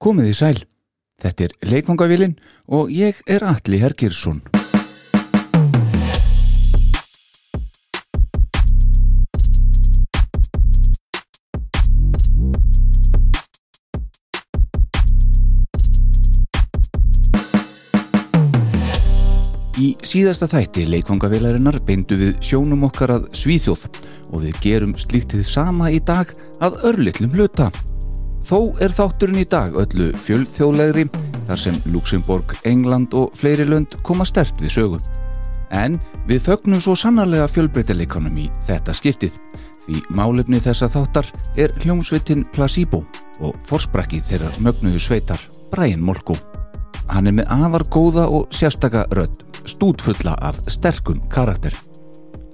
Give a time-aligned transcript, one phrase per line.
[0.00, 0.58] Komið í sæl.
[1.20, 2.38] Þetta er leikvangavílin
[2.72, 4.40] og ég er Alli Hergirsson.
[19.80, 23.86] Í síðasta þætti leikvangavélarinnar beindu við sjónum okkar að Svíþjóð
[24.32, 26.32] og við gerum slíktið sama í dag
[26.64, 27.68] að örlittlum hluta.
[28.46, 31.06] Þó er þátturinn í dag öllu fjöldþjóðlegri
[31.48, 35.08] þar sem Luxemburg, England og fleiri lönd koma stert við sögun.
[35.70, 39.36] En við fögnum svo sannarlega fjölbreytileikonum í þetta skiptið
[39.84, 41.28] því málefni þessa þáttar
[41.60, 43.02] er hljómsveitin Placebo
[43.40, 46.36] og forsprakkið þeirra mögnuðu sveitar Brian Molko.
[47.10, 51.74] Hann er með afar góða og sérstaka rödd, stútfulla af sterkun karakter.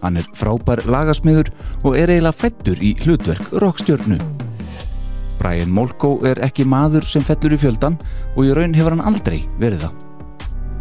[0.03, 1.51] Hann er frábær lagasmiður
[1.85, 4.21] og er eiginlega fættur í hlutverk rockstjörnu.
[5.41, 7.99] Brian Molko er ekki maður sem fellur í fjöldan
[8.35, 10.03] og í raun hefur hann aldrei verið það.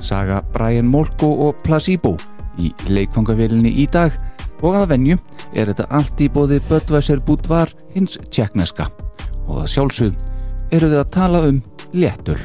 [0.05, 2.15] Saga Brian Molko og Placebo
[2.61, 4.15] í leikfangavélinni í dag
[4.63, 5.17] og að venju
[5.53, 8.87] er þetta allt í bóði Böttvæsir Búdvar hins tjekkneska
[9.45, 10.29] og það sjálfsögð
[10.75, 11.61] eru þið að tala um
[11.95, 12.39] léttöl.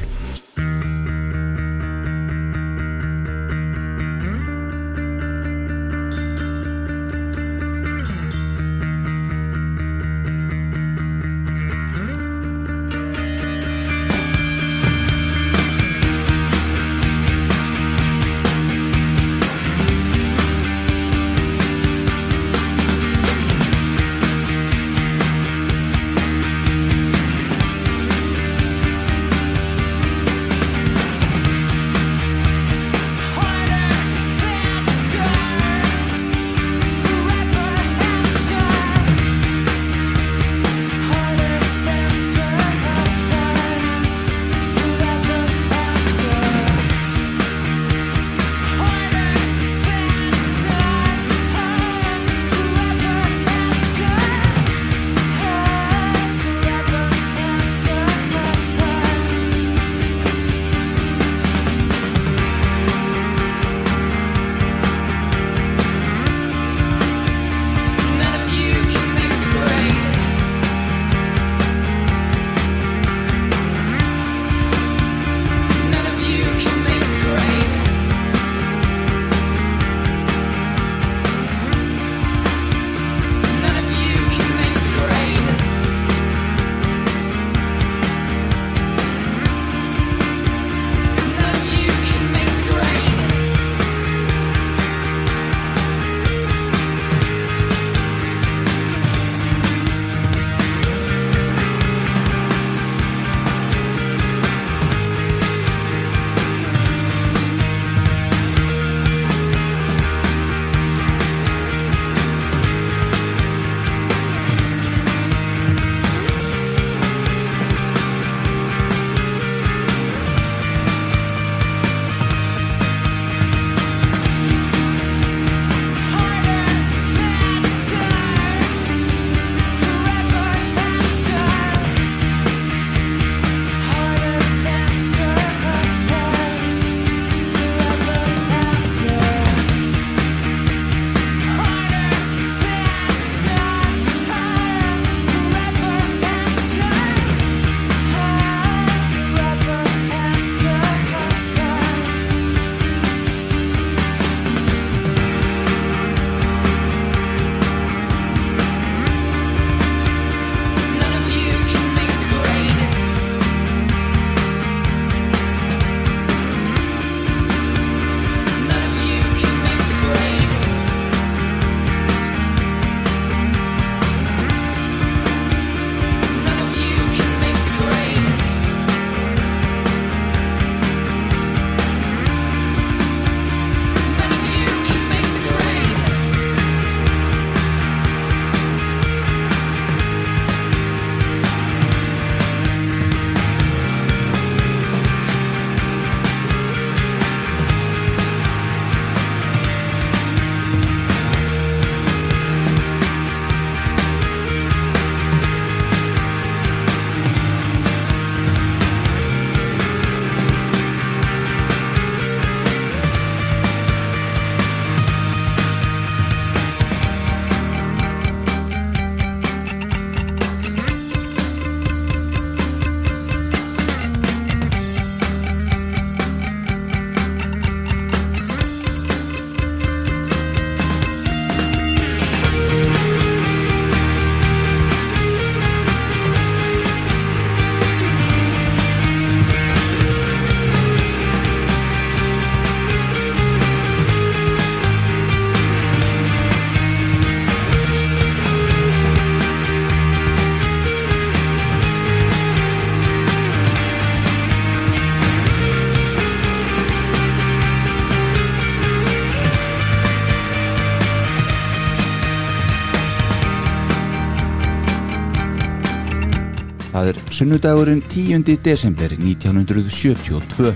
[267.41, 268.43] Sunnudagurinn 10.
[268.61, 270.75] desember 1972.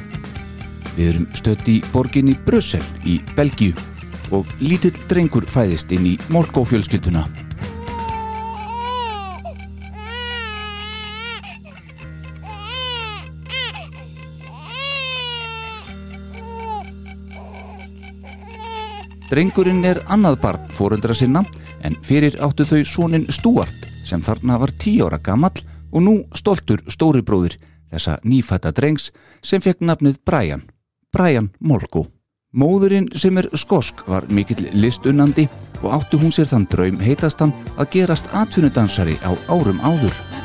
[0.96, 3.76] Við erum stött í borginni Brussel í Belgíu
[4.34, 7.22] og lítill drengur fæðist inn í Molkó-fjölskylduna.
[19.30, 21.46] Drengurinn er annað barn fóreldra sinna
[21.86, 25.54] en fyrir áttu þau sónin Stuart sem þarna var tí ára gammal
[25.96, 27.56] og nú stoltur stóri bróðir
[27.94, 29.12] þessa nýfætta drengs
[29.42, 30.66] sem fekk nafnið Brian,
[31.14, 32.06] Brian Molko.
[32.56, 35.48] Móðurinn sem er skosk var mikill listunnandi
[35.82, 40.45] og áttu hún sér þann draum heitastan að gerast atvinnudansari á árum áður.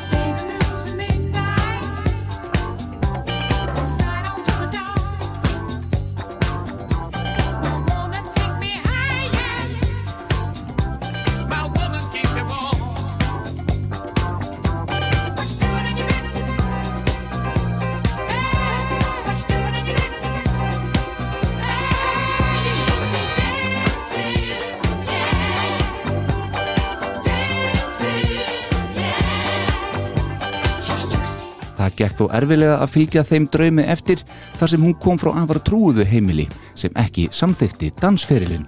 [32.01, 34.23] Gekk þó erfilega að fylgja þeim draumi eftir
[34.57, 38.65] þar sem hún kom frá afar trúuðu heimili sem ekki samþykti dansferilinn.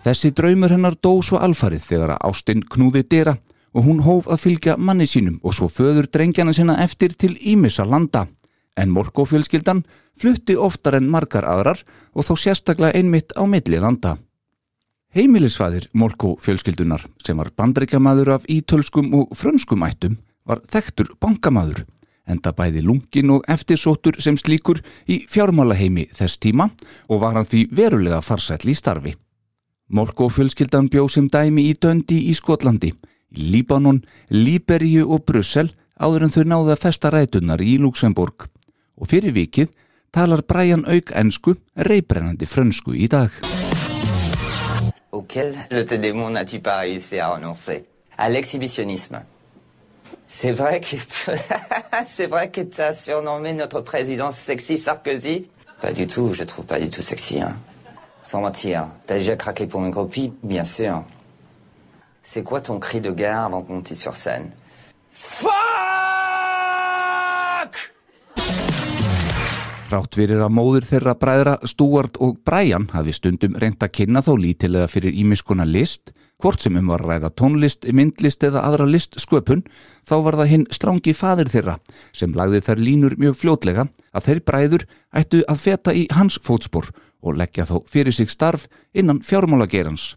[0.00, 3.36] Þessi draumur hennar dó svo alfarið þegar að Ástin knúði dyrra
[3.76, 7.84] og hún hóf að fylgja manni sínum og svo föður drengjana sinna eftir til Ímissa
[7.84, 8.26] landa.
[8.80, 9.84] En Morkó-fjölskyldan
[10.18, 11.84] flutti oftar en margar aðrar
[12.14, 14.16] og þó sérstaklega einmitt á milli landa.
[15.14, 20.16] Heimilisfæðir Morkó-fjölskyldunar sem var bandreikjamaður af ítölskum og frönskum ættum
[20.48, 21.84] var þektur bankamaður
[22.28, 26.70] enda bæði lungin og eftirsóttur sem slíkur í fjármálaheimi þess tíma
[27.08, 29.14] og var hann því verulega farsætli í starfi.
[29.90, 32.92] Morko fjölskyldan bjó sem dæmi í Döndi í Skotlandi,
[33.34, 38.46] Líbanon, Líberíu og Brussel áður en þau náðu að festa rætunar í Luxemburg.
[39.00, 39.72] Og fyrir vikið
[40.14, 43.34] talar Brian Auk ensku reybrennandi frönsku í dag.
[45.10, 47.84] Auquel le démon n'a-tu pas réussi à renoncer
[48.16, 49.39] À l'exhibitionnisme.
[50.32, 50.94] C'est vrai que
[52.06, 55.48] c'est vrai que t'as surnommé notre président sexy Sarkozy
[55.80, 57.40] Pas du tout, je trouve pas du tout sexy.
[57.40, 57.56] Hein.
[58.22, 60.32] Sans mentir, t'as déjà craqué pour une copie?
[60.44, 61.02] Bien sûr.
[62.22, 64.52] C'est quoi ton cri de gare avant de monter sur scène?
[65.10, 65.50] Fuck
[69.90, 74.36] Rátt fyrir að móður þeirra bræðra Stuart og Brian hafi stundum reynt að kynna þó
[74.38, 79.64] lítilega fyrir ímiskona list, hvort sem um var að ræða tónlist, myndlist eða aðra listsköpun,
[80.06, 81.76] þá var það hinn strángi fadir þeirra
[82.14, 86.92] sem lagði þær línur mjög fljótlega að þeir bræður ættu að feta í hans fótspor
[87.18, 90.12] og leggja þó fyrir sig starf innan fjármálagerans.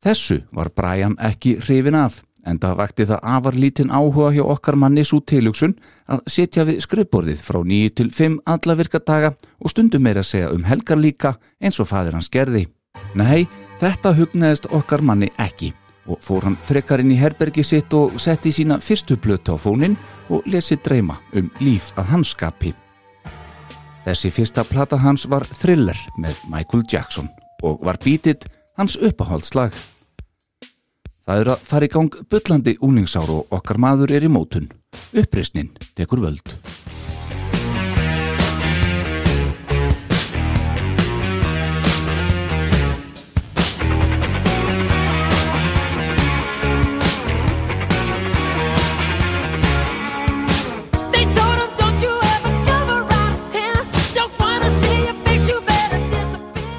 [0.00, 4.76] Þessu var Brian ekki hrifin af en það vakti það afar lítinn áhuga hjá okkar
[4.76, 5.74] manni svo tilugsun
[6.10, 10.64] að setja við skrifborðið frá nýju til fimm alla virkadaga og stundum meira segja um
[10.68, 12.66] helgar líka eins og fadir hans gerði.
[13.14, 13.46] Nei,
[13.80, 15.72] þetta hugnaðist okkar manni ekki
[16.04, 19.96] og fór hann frekar inn í herbergi sitt og setti sína fyrstu blötu á fónin
[20.28, 22.74] og lesi dreyma um líf að hans skapi.
[24.04, 27.30] Þessi fyrsta plata hans var Thriller með Michael Jackson
[27.64, 28.44] og var bítið
[28.76, 29.72] hans uppáhaldslag.
[31.24, 34.68] Það er að fara í gang byllandi úningsár og okkar maður er í mótun.
[35.16, 36.52] Uppreysnin tekur völd.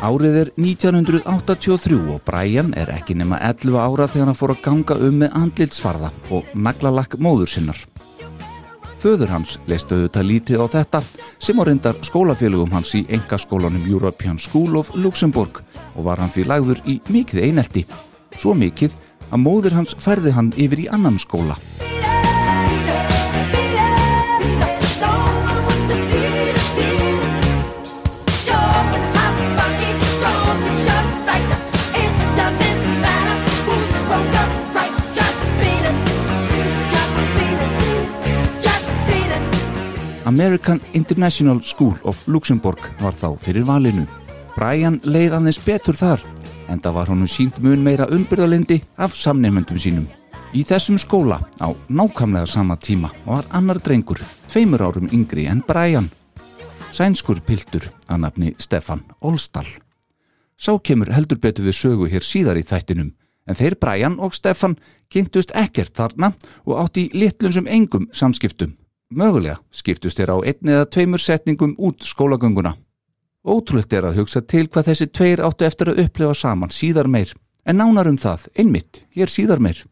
[0.06, 4.98] Árið er 1983 og Brian er ekki nema 11 ára þegar hann fór að ganga
[5.02, 7.80] um með andlitsfarða og naglalakk móður sinnar.
[9.02, 11.02] Föður hans leist auðvitað lítið á þetta
[11.42, 15.64] sem á reyndar skólafélugum hans í engaskólanum European School of Luxembourg
[15.96, 17.86] og var hann því lagður í mikið einelti.
[18.38, 18.94] Svo mikið
[19.32, 21.58] að móður hans færði hann yfir í annan skóla.
[40.25, 44.08] American International School of Luxembourg var þá fyrir valinu.
[44.55, 46.24] Brian leið aðeins betur þar
[46.74, 50.08] en það var honum sínt mun meira umbyrðalindi af samnefnendum sínum.
[50.50, 54.17] Í þessum skóla á nákvæmlega sama tíma var annar drengur,
[54.50, 56.10] tveimur árum yngri en Brian.
[56.89, 59.70] Sænskur piltur að nafni Stefan Olstall.
[60.58, 63.13] Sá kemur heldur betur við sögu hér síðar í þættinum
[63.46, 64.74] en þeir Brian og Stefan
[65.13, 66.32] kynntust ekkert þarna
[66.65, 68.74] og átti í litlum sem engum samskiptum
[69.14, 72.74] Mögulega skiptust þeir á einn eða tveimur setningum út skólagönguna.
[73.46, 77.36] Ótrúlegt er að hugsa til hvað þessi tveir áttu eftir að upplifa saman síðar meir,
[77.66, 79.84] en nánar um það, einmitt, hér síðar meir.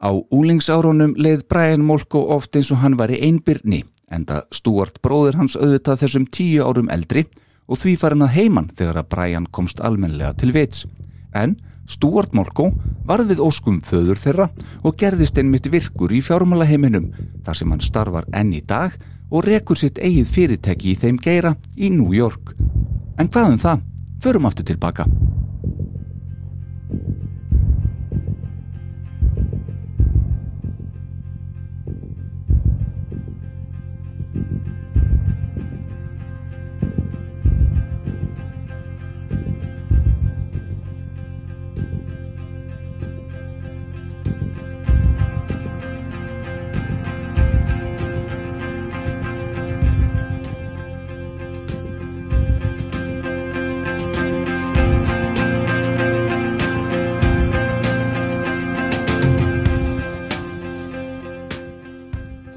[0.00, 5.36] Á úlingsárunum leið Brian Molko oft eins og hann var í einbyrni, enda Stuart bróðir
[5.36, 7.26] hans auðvitað þessum tíu árum eldri
[7.68, 10.86] og því farin að heiman þegar að Brian komst almenlega til vits.
[11.36, 11.58] En
[11.88, 12.70] Stuart Molko
[13.06, 14.48] varð við óskum föður þeirra
[14.82, 17.10] og gerðist einmitt virkur í fjármála heiminum
[17.44, 18.94] þar sem hann starfar enn í dag
[19.32, 22.54] og rekur sitt eigið fyrirtæki í þeim geira í New York.
[23.18, 23.86] En hvað um það?
[24.22, 25.08] Förum aftur tilbaka.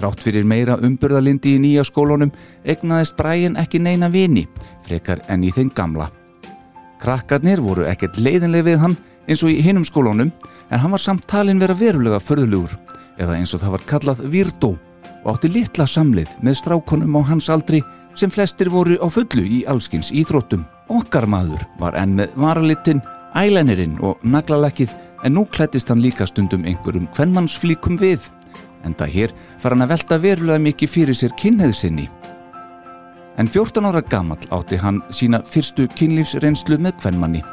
[0.05, 2.29] Þrátt fyrir meira umburðalindi í nýja skólunum
[2.62, 4.43] egnaðist Brian ekki neina vini,
[4.85, 6.12] frekar enn í þeim gamla.
[7.01, 8.93] Krakkarnir voru ekkert leiðinlega við hann
[9.25, 12.77] eins og í hinum skólunum en hann var samt talin vera verulega förðulegur
[13.17, 14.71] eða eins og það var kallað Virdó
[15.24, 17.81] og átti litla samlið með strákonum á hans aldri
[18.13, 20.67] sem flestir voru á fullu í allskins íþróttum.
[20.93, 23.01] Okkar maður var enn með varalitinn,
[23.33, 24.93] ælænerinn og naglalekkið
[25.25, 28.29] en nú klættist hann líka stundum einhverjum kvennmannsflíkum við
[28.85, 32.07] enda hér far hann að velta verulega mikið fyrir sér kynneðsinni.
[33.37, 37.43] En 14 ára gamall átti hann sína fyrstu kynlífsreynslu með kvennmanni.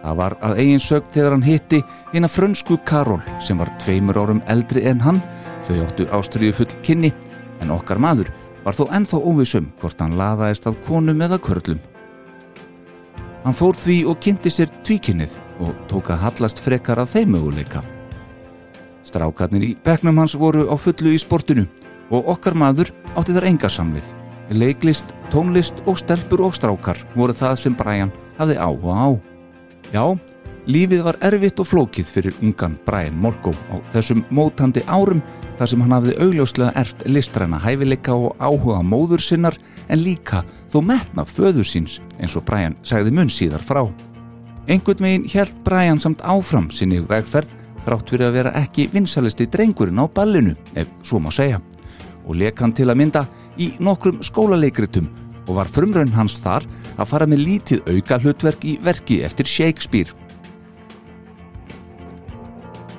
[0.00, 1.82] Það var að eigin sög þegar hann hitti
[2.14, 5.20] eina frönsku Karol sem var tveimur árum eldri en hann,
[5.68, 7.12] þau áttu ástriðu full kynni,
[7.60, 8.32] en okkar maður
[8.64, 11.80] var þó ennþá óvissum hvort hann laðaðist að konum eða körlum.
[13.44, 17.84] Hann fór því og kynnti sér tvíkynnið og tók að hallast frekar að þeim möguleika.
[19.10, 21.66] Strákarnir í bekknum hans voru á fullu í sportinu
[22.14, 24.06] og okkar maður átti þar enga samlið.
[24.50, 29.08] Leiklist, tónlist og stelpur og strákar voru það sem Brian hafði áhuga á.
[29.90, 30.04] Já,
[30.70, 35.22] lífið var erfitt og flókið fyrir ungan Brian Molko á þessum mótandi árum
[35.58, 40.80] þar sem hann hafði augljóslega erft listræna hæfileika og áhuga móður sinnar en líka þó
[40.86, 43.84] metnað föður síns eins og Brian sagði mun síðar frá.
[44.70, 50.00] Einhvern veginn held Brian samt áfram sinni vegferð þrátt fyrir að vera ekki vinsalisti drengurinn
[50.00, 51.60] á ballinu, ef svo má segja.
[52.26, 53.24] Og leik hann til að mynda
[53.58, 55.08] í nokkrum skólaleikritum
[55.46, 60.12] og var frumraun hans þar að fara með lítið auka hlutverk í verki eftir Shakespeare.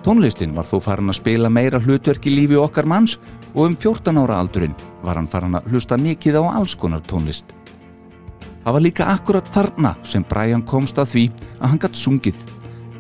[0.01, 3.19] Tónlistin var þó farin að spila meira hlutverk í lífi okkar manns
[3.53, 7.53] og um 14 ára aldurinn var hann farin að hlusta mikið á alls konar tónlist.
[8.63, 11.23] Það var líka akkurat þarna sem Brian komst að því
[11.59, 12.41] að hann gatt sungið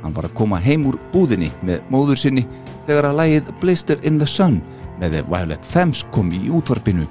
[0.01, 2.45] Hann var að koma heim úr búðinni með móður sinni
[2.87, 4.61] þegar að lægið Blister in the Sun
[5.01, 7.07] með The Violet Femmes kom í útvarpinu.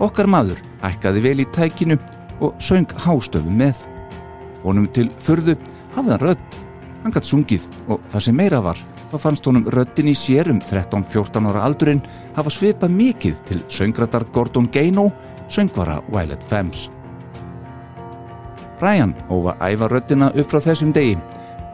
[0.00, 1.98] Okkar maður ækkaði vel í tækinu
[2.40, 3.84] og söng hástöfu með.
[4.64, 5.56] Honum til förðu
[5.96, 6.56] hafði hann rödd.
[7.02, 10.60] Hann gætt sungið og það sem meira var þá fannst honum röddin í sér um
[10.62, 12.02] 13-14 ára aldurinn
[12.36, 15.08] hafa svipað mikið til söngradar Gordon Gaino,
[15.50, 16.88] söngvara Violet Femmes.
[18.80, 21.18] Brian hófa æfa röddina upp frá þessum degi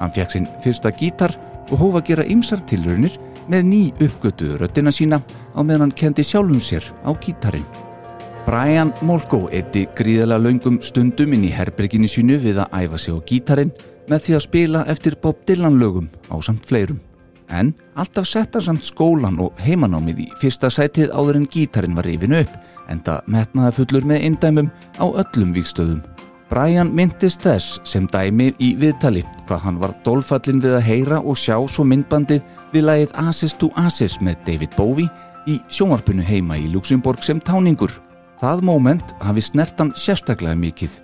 [0.01, 1.35] Hann fekk sinn fyrsta gítar
[1.71, 3.17] og hófa að gera ymsar tilraunir
[3.51, 5.21] með ný uppgötuðu röddina sína
[5.55, 7.67] á meðan hann kendi sjálfum sér á gítarin.
[8.47, 13.21] Brian Molko eitti gríðala laungum stundum inn í herbyrginni sínu við að æfa sig á
[13.27, 13.75] gítarin
[14.07, 17.01] með því að spila eftir Bob Dylan lögum á samt fleirum.
[17.51, 22.43] En alltaf setta samt skólan og heimanámið í fyrsta sætið áður en gítarin var rifinu
[22.43, 22.55] upp
[22.91, 26.03] enda metnaða fullur með indæmum á öllum vikstöðum.
[26.47, 31.39] Brian myndist þess sem dæmi í viðtali hvað hann var dólfallin við að heyra og
[31.41, 35.11] sjá svo myndbandið við lagið Asis to Asis með David Bowie
[35.51, 37.91] í sjónvarpunu heima í Luxemburg sem táningur.
[38.39, 41.01] Það moment hafi snertan sérstaklega mikið.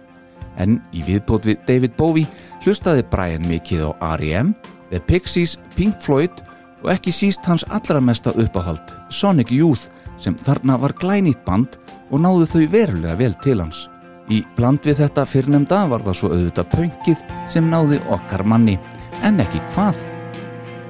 [0.63, 2.29] En í viðbót við David Bowie
[2.63, 4.55] hlustaði Brian mikið á R.E.M.,
[4.93, 6.43] The Pixies, Pink Floyd
[6.85, 9.89] og ekki síst hans allra mesta uppáhald, Sonic Youth,
[10.23, 11.81] sem þarna var glænýtt band
[12.13, 13.89] og náðu þau verulega vel til hans.
[14.33, 18.79] Í bland við þetta fyrrnemda var það svo auðvitað pöngið sem náði okkar manni,
[19.27, 19.99] en ekki hvað.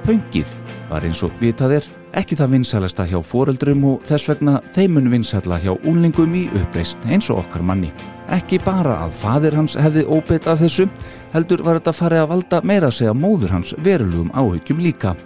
[0.05, 0.53] Pöngið
[0.87, 5.57] var eins og vitað er ekki það vinsælasta hjá foreldrum og þess vegna þeimun vinsæla
[5.63, 7.91] hjá únlingum í uppreist eins og okkar manni.
[8.31, 10.87] Ekki bara að fadir hans hefði óbeitt af þessu,
[11.33, 15.17] heldur var þetta farið að valda meira að segja móður hans verulegum áhyggjum líka.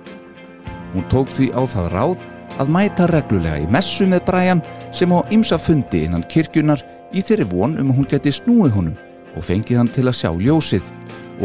[0.95, 2.19] Hún tók því á það ráð
[2.57, 4.63] að mæta reglulega í messu með Brian
[4.95, 6.81] sem á ymsa fundi innan kirkjunar
[7.13, 8.97] í þeirri von um að hún geti snúið honum
[9.37, 10.89] og fengið hann til að sjá ljósið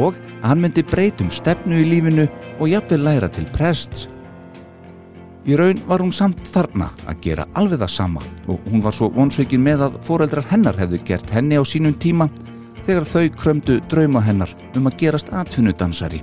[0.00, 2.26] og að hann myndi breytum stefnu í lífinu
[2.58, 4.08] og jafnvel læra til prests.
[5.42, 9.10] Í raun var hún samt þarna að gera alveg það sama og hún var svo
[9.10, 12.28] vonsveikin með að foreldrar hennar hefðu gert henni á sínum tíma
[12.86, 16.22] þegar þau krömdu drauma hennar um að gerast atvinnudansari.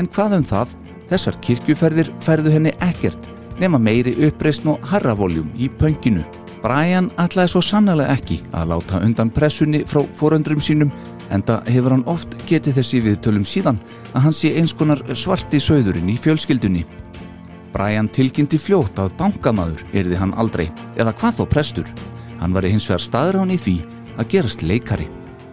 [0.00, 0.76] En hvað um það?
[1.08, 3.30] Þessar kirkjuferðir færðu henni ekkert
[3.60, 6.24] nema meiri uppreysn og harravoljum í pönginu.
[6.62, 10.90] Brian ætlaði svo sannlega ekki að láta undan pressunni frá foröndrum sínum
[11.34, 13.78] enda hefur hann oft getið þessi viðtölum síðan
[14.12, 16.84] að hann sé eins konar svarti söðurinn í fjölskyldunni.
[17.72, 21.92] Brian tilkynnti fljótt að bankamaður erði hann aldrei, eða hvað þó prestur.
[22.40, 23.76] Hann var hins vegar staðrán í því
[24.18, 25.08] að gerast leikari.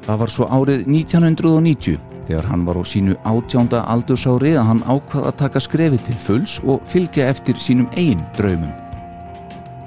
[0.05, 5.29] Það var svo árið 1990 þegar hann var á sínu átjánda aldursári að hann ákvað
[5.29, 8.84] að taka skrefi til fulls og fylgja eftir sínum eigin draumum.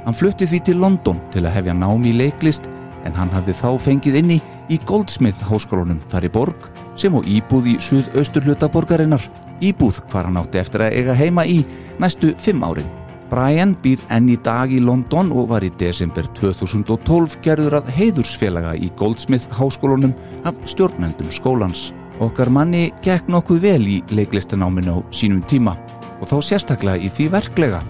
[0.08, 2.64] Hann flutti því til London til að hefja námi í leiklist
[3.04, 4.36] en hann hafði þá fengið inni
[4.72, 6.62] í Goldsmith háskólanum þar í borg
[6.96, 9.26] sem á íbúð í suðaustur hluta borgarinnar
[9.60, 11.58] íbúð hvar hann átti eftir að eiga heima í
[12.00, 12.88] næstu fimm árin.
[13.28, 18.72] Brian býr enn í dag í London og var í desember 2012 gerður að heiðursfélaga
[18.80, 20.16] í Goldsmith háskólanum
[20.48, 21.90] af stjórnendum skólans.
[22.16, 25.76] Okkar manni gekk nokkuð vel í leiklistanáminu á sínum tíma
[26.16, 27.84] og þá sérstaklega í því verklega.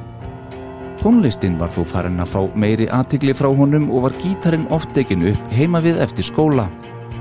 [0.98, 5.30] Tónlistin var þó farin að fá meiri aðtigli frá honum og var gítarin oft tekinu
[5.30, 6.64] upp heima við eftir skóla.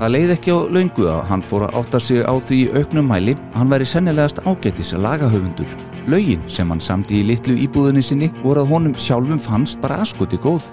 [0.00, 3.06] Það leið ekki á laungu að hann fór að átta sig á því í auknum
[3.06, 5.70] mæli að hann væri sennilegast ágættis lagahöfundur.
[6.10, 10.38] Laugin sem hann samti í litlu íbúðinni sinni voru að honum sjálfum fannst bara askoti
[10.42, 10.66] góð.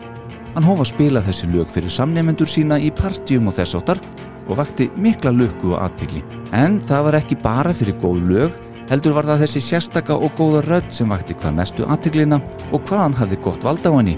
[0.55, 4.01] Hann hófa að spila þessi lög fyrir samnefendur sína í partjum og þess áttar
[4.47, 6.25] og vakti mikla löggu og aðtigli.
[6.57, 10.63] En það var ekki bara fyrir góð lög, heldur var það þessi sérstaka og góða
[10.65, 12.39] rödd sem vakti hvað mestu aðtiglina
[12.71, 14.17] og hvað hann hafði gott vald á henni.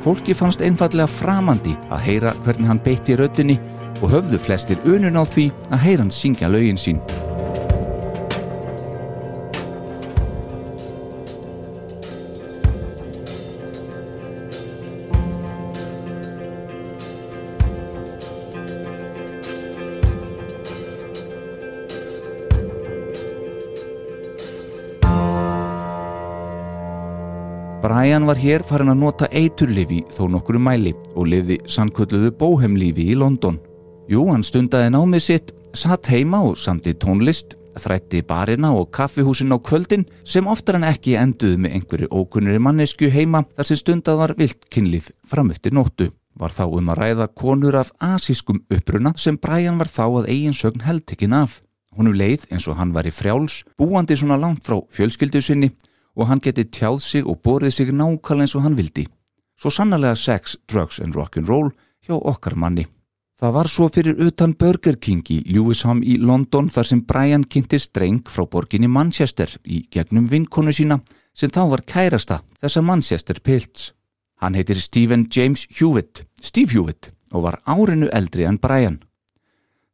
[0.00, 3.58] Fólki fannst einfallega framandi að heyra hvernig hann beitti röddinni
[4.00, 7.02] og höfðu flestir unun á því að heyra hann syngja lögin sín.
[28.20, 33.16] Brian var hér farin að nota eiturlifi þó nokkru mæli og lifði sannkölluðu bóhemlífi í
[33.16, 33.56] London.
[34.12, 39.56] Jú, hann stundaði námið sitt, satt heima og samti tónlist, þrætti barina og kaffihúsin á
[39.56, 44.36] kvöldin sem oftar en ekki enduðu með einhverju ókunnuri mannesku heima þar sem stundað var
[44.36, 46.12] vilt kynlif fram eftir nóttu.
[46.36, 50.60] Var þá um að ræða konur af asískum uppruna sem Brian var þá að eigin
[50.60, 51.62] sögn heldtekinn af.
[51.96, 55.72] Honu leið eins og hann var í frjáls, búandi svona langt frá fjölskyldu sinni
[56.20, 59.06] og hann geti tjáð sig og borðið sig nákvæmlega eins og hann vildi.
[59.60, 61.72] Svo sannarlega sex, drugs and rock'n'roll
[62.06, 62.86] hjá okkar manni.
[63.40, 67.78] Það var svo fyrir utan Burger King í Lewisham í London þar sem Brian kynnti
[67.80, 70.98] streng frá borginni Manchester í gegnum vinkonu sína
[71.32, 73.94] sem þá var kærasta þessa Manchester Pilts.
[74.40, 79.00] Hann heitir Stephen James Hewitt, Steve Hewitt og var árinu eldri en Brian.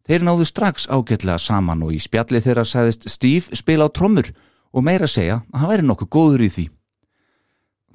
[0.06, 4.30] Þeir náðu strax ágætlega saman og í spjalli þeirra sagðist Steve spila á trommur
[4.76, 6.66] og meira segja að hann væri nokkuð góður í því.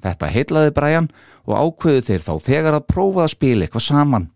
[0.02, 1.10] Þetta heitlaði Brian
[1.46, 4.30] og ákveðu þeir þá þegar að prófa að spila eitthvað saman.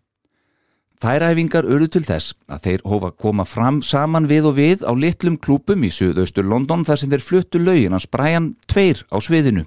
[1.03, 4.85] Þær æfingar urðu til þess að þeir hófa að koma fram saman við og við
[4.87, 9.21] á litlum klúpum í suðaustur London þar sem þeir fluttu lögin hans Brian tveir á
[9.21, 9.67] sviðinu.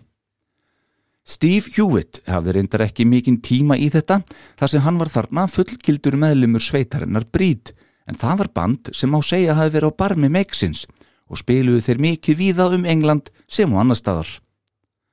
[1.29, 4.23] Steve Hewitt hafði reyndar ekki mikinn tíma í þetta
[4.57, 7.75] þar sem hann var þarna fullkildur meðlumur sveitarinnar Brít
[8.09, 10.87] en það var band sem á segja hafi verið á barmi Mexins
[11.29, 14.29] og spiluðu þeir mikið víða um England sem á annar staðar.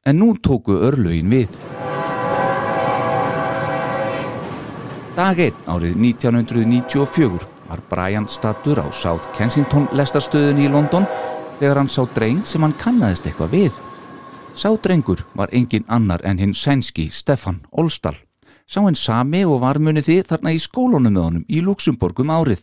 [0.07, 1.53] En nú tóku örlögin við.
[5.17, 11.07] Dag 1 árið 1994 var Brian stattur á South Kensington lestarstöðunni í London
[11.59, 13.83] þegar hann sá dreng sem hann kannaðist eitthvað við.
[14.57, 18.17] Sá drengur var engin annar en hinn sænski Stefan Olstall.
[18.69, 22.63] Sá hinn sami og var munið því þarna í skólunum með honum í Luxemburgum árið.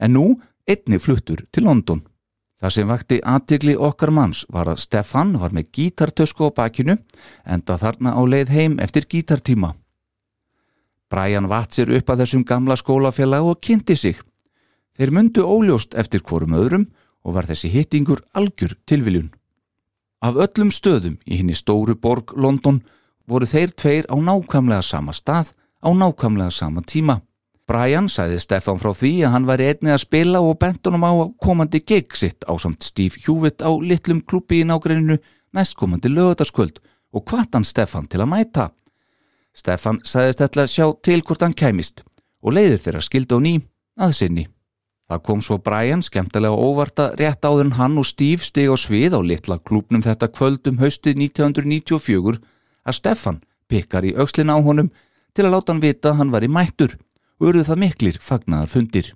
[0.00, 0.26] En nú
[0.68, 2.02] einni fluttur til London.
[2.58, 6.96] Það sem vakti aðtigli okkar manns var að Stefan var með gítartösku á bakinu
[7.46, 9.74] enda þarna á leið heim eftir gítartíma.
[11.08, 14.18] Brian vatt sér upp að þessum gamla skólafélag og kynnti sig.
[14.98, 16.88] Þeir myndu óljóst eftir hvorum öðrum
[17.22, 19.30] og var þessi hittingur algjör tilviljun.
[20.18, 22.82] Af öllum stöðum í henni stóru borg London
[23.30, 27.20] voru þeir tveir á nákvæmlega sama stað á nákvæmlega sama tíma.
[27.68, 31.82] Brian sagði Stefan frá því að hann væri einnig að spila og bentunum á komandi
[31.84, 35.18] gig sitt á samt Steve Hewitt á litlum klúpi í nágreininu
[35.52, 36.78] næstkomandi lögutaskvöld
[37.12, 38.68] og hvart hann Stefan til að mæta.
[39.52, 42.04] Stefan sagðist ætla að sjá til hvort hann kæmist
[42.40, 43.52] og leiði þeirra skildi á ný
[44.00, 44.44] að sinni.
[45.08, 49.16] Það kom svo Brian skemmtilega óvarta rétt áður en hann og Steve stig á svið
[49.16, 52.40] á litla klúpnum þetta kvöldum haustið 1994
[52.88, 54.88] að Stefan pikkar í aukslin á honum
[55.36, 56.96] til að láta hann vita að hann var í mættur
[57.38, 59.12] og urðu það miklir fagnaðar fundir.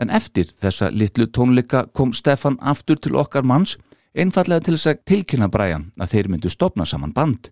[0.00, 3.76] En eftir þessa litlu tónleika kom Stefan aftur til okkar manns
[4.14, 7.50] einfallega til þess að tilkynna Brian að þeir myndu stopna saman band.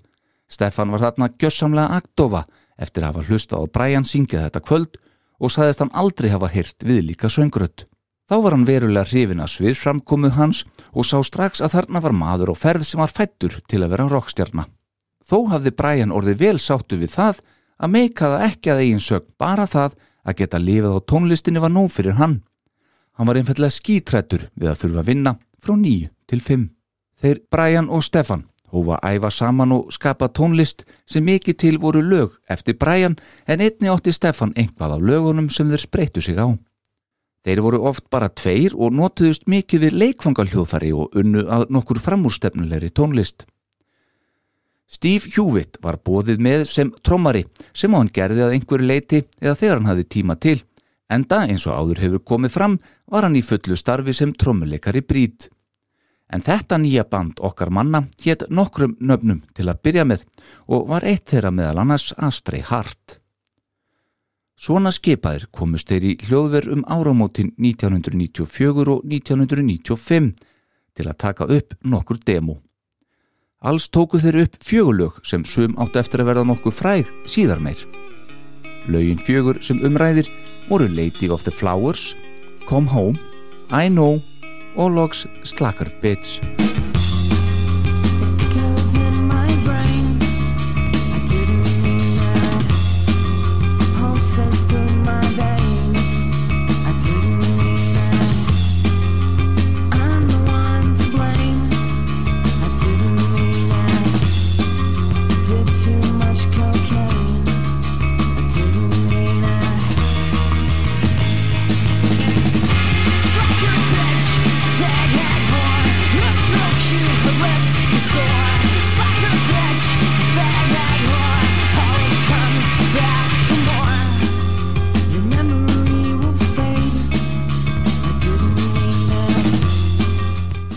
[0.50, 2.44] Stefan var þarna gjössamlega aktofa
[2.80, 4.98] eftir að hafa hlustað á Brian syngja þetta kvöld
[5.40, 7.86] og saðist hann aldrei hafa hyrt við líka söngrött.
[8.30, 12.14] Þá var hann verulega hrifin að svið framkomuð hans og sá strax að þarna var
[12.14, 14.66] maður og ferð sem var fættur til að vera rockstjarna.
[15.26, 17.40] Þó hafði Brian orðið vel sáttu við það
[17.80, 21.72] að meika það ekki að eigin sög, bara það að geta lifið á tónlistinni var
[21.72, 22.40] nóg fyrir hann.
[23.16, 26.70] Hann var einfallega skítrættur við að þurfa að vinna frá nýju til fimm.
[27.20, 32.38] Þeir Brian og Stefan hófa æfa saman og skapa tónlist sem mikið til voru lög
[32.48, 36.48] eftir Brian en einni átti Stefan einhvað af lögunum sem þeir spreytu sig á.
[37.44, 42.92] Þeir voru oft bara tveir og notuðust mikið við leikfangaljóðfari og unnu að nokkur framúrstefnulegri
[42.92, 43.46] tónlist.
[44.90, 49.78] Steve Hewitt var bóðið með sem trommari sem hann gerði að einhverju leiti eða þegar
[49.78, 50.56] hann hafði tíma til.
[51.10, 52.74] Enda eins og áður hefur komið fram
[53.10, 55.46] var hann í fullu starfi sem trommuleikari brít.
[56.30, 60.24] En þetta nýja band okkar manna hétt nokkrum nöfnum til að byrja með
[60.66, 63.18] og var eitt þeirra meðal annars Astray Hart.
[64.60, 70.34] Svona skipaðir komust þeir í hljóðver um áramótin 1994 og 1995
[70.98, 72.58] til að taka upp nokkur demo.
[73.60, 77.82] Alls tóku þeir upp fjögulög sem sum áttu eftir að verða nokkuð fræg síðar meir.
[78.88, 80.30] Lögin fjögur sem umræðir
[80.70, 82.14] voru Lady of the Flowers,
[82.64, 83.20] Come Home,
[83.68, 84.22] I Know
[84.80, 86.40] og loks Slacker Bitch.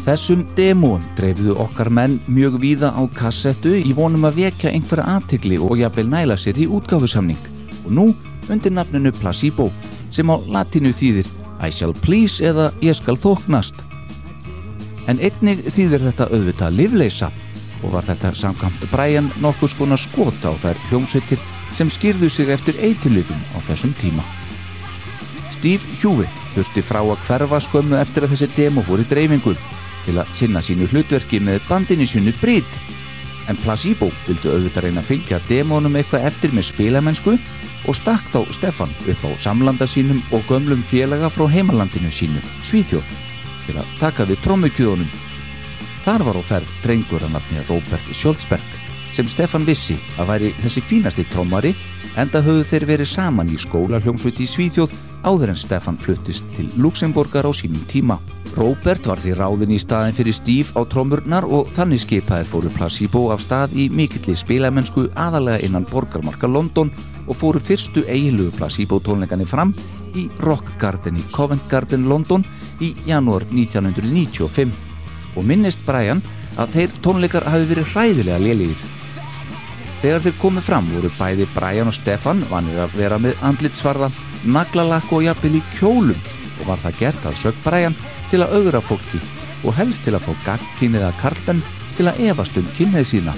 [0.04, 5.56] Þessum demón dreifiðu okkar menn mjög víða á kassettu í vonum að vekja einhverja aðtikli
[5.64, 7.40] og jafnvel næla sér í útgáfusamning
[7.86, 8.10] og nú
[8.52, 9.70] undir nafninu Placebo
[10.12, 11.30] sem á latinu þýðir
[11.64, 13.80] I shall please eða ég skal þóknast.
[15.08, 17.30] En einnig þýðir þetta auðvitað livleisa
[17.80, 21.40] og var þetta samkvæmt Brian nokkuð skona skota á þær hljómsveitir
[21.80, 24.28] sem skýrðu sig eftir eitilöfum á þessum tíma.
[25.56, 29.56] Steve Hewitt þurfti frá að hverfa skömmu eftir að þessi demo fór í dreifingu
[30.06, 32.80] til að sinna sínu hlutverki með bandinni sínu Brit.
[33.52, 37.36] En Placebo vildi auðvitað reyna að fylgja demónum eitthvað eftir með spilamennsku
[37.88, 43.10] og stakk þá Stefan upp á samlanda sínum og gömlum félaga frá heimalandinu sínu, Svíþjóð,
[43.68, 45.12] til að taka við trómmukjöðunum.
[46.04, 48.80] Þar var á ferð drengur að nafni Robert Schultzberg
[49.14, 51.74] sem Stefan vissi að væri þessi fínasti trommari
[52.20, 56.70] enda höfðu þeir verið saman í skóla hljómsveit í Svíþjóð áður en Stefan fluttist til
[56.78, 58.20] Luxemburgar á sínum tíma.
[58.54, 63.24] Robert var því ráðin í staðin fyrir Steve á trommurnar og þannig skipaðir fóru Placebo
[63.34, 66.92] af stað í mikilli spilamennsku aðalega innan borgarmarka London
[67.26, 69.74] og fóru fyrstu eiginlugu Placebo tónleikani fram
[70.14, 72.46] í Rock Garden í Covent Garden, London
[72.84, 74.74] í janúar 1995
[75.34, 76.22] og minnist Brian
[76.60, 78.84] að þeir tónleikar hafi verið hræðilega lélegir.
[80.04, 84.12] Þegar þeir komið fram voru bæði Brian og Stefan vanir að vera með andlitsvarða,
[84.46, 86.28] naglalakk og jafnvel í kjólum
[86.62, 87.96] og var það gert að sög Brian
[88.32, 89.22] til að augra fólki
[89.64, 91.64] og helst til að fá gagkinniða karlmenn
[91.98, 93.36] til að efast um kynneið sína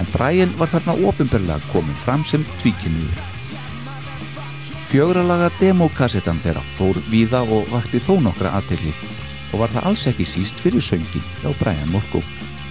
[0.00, 3.24] en Brian var þarna ofinberlega komin fram sem tvíkinniður.
[4.86, 8.94] Fjögralaga demokassetan þeirra fór víða og vakti þó nokkra aðtegli
[9.52, 12.22] og var það alls ekki síst fyrir söngin hjá Brian Morko.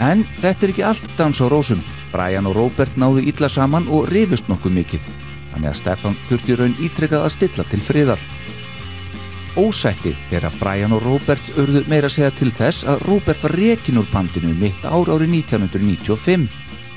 [0.03, 1.83] En þetta er ekki allt dans á rósum.
[2.11, 5.07] Brian og Robert náðu illa saman og rifust nokkuð mikið.
[5.55, 8.23] Þannig að Stefan þurfti raun ítrekkað að stilla til friðar.
[9.55, 14.09] Ósætti þegar Brian og Roberts urðu meira segja til þess að Robert var rekin úr
[14.11, 16.49] bandinu mitt ár árið 1995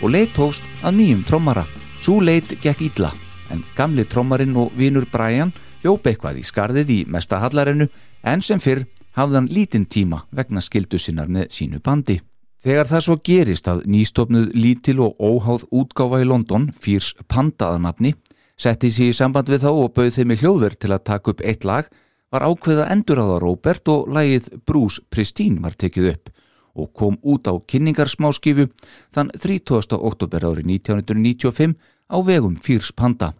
[0.02, 1.64] og leitt hófst að nýjum trommara.
[2.02, 3.12] Sú leitt gekk illa
[3.54, 7.86] en gamli trommarinn og vinur Brian hljóp eitthvað í skarðið í mesta hallarinu
[8.26, 12.18] en sem fyrr hafði hann lítinn tíma vegna skildu sinnar með sínu bandi.
[12.58, 17.84] Þegar það svo gerist að nýstofnuð lítil og óháð útgáfa í London, Fýrs Panda að
[17.84, 18.14] nafni,
[18.58, 21.42] setti sér í samband við þá og bauð þeim í hljóðverð til að taka upp
[21.46, 21.88] eitt lag,
[22.28, 26.32] var ákveða endurraða Robert og lagið Bruce Pristine var tekið upp
[26.78, 28.68] og kom út á kynningarsmáskifu
[29.14, 29.96] þann 30.
[29.98, 31.74] oktober árið 1995
[32.06, 33.32] á vegum Fýrs Panda.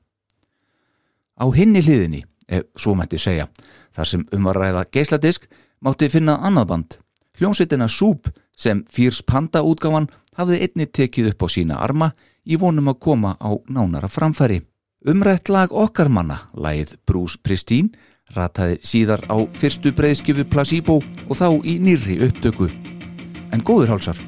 [1.39, 3.47] Á hinni hliðinni, ef svo mætti segja,
[3.95, 5.47] þar sem um að ræða geisladisk,
[5.79, 6.99] mátti finna annað band.
[7.39, 8.27] Hljómsveitina Súb
[8.59, 12.11] sem Fýrs Panda útgáfan hafði einni tekið upp á sína arma
[12.43, 14.65] í vonum að koma á nánara framfæri.
[15.09, 17.89] Umrætt lag okkar manna, lagið Bruce Pristine,
[18.37, 22.69] rataði síðar á fyrstu breyðskifu Placebo og þá í nýrri upptöku.
[23.49, 24.21] En góður hálsar,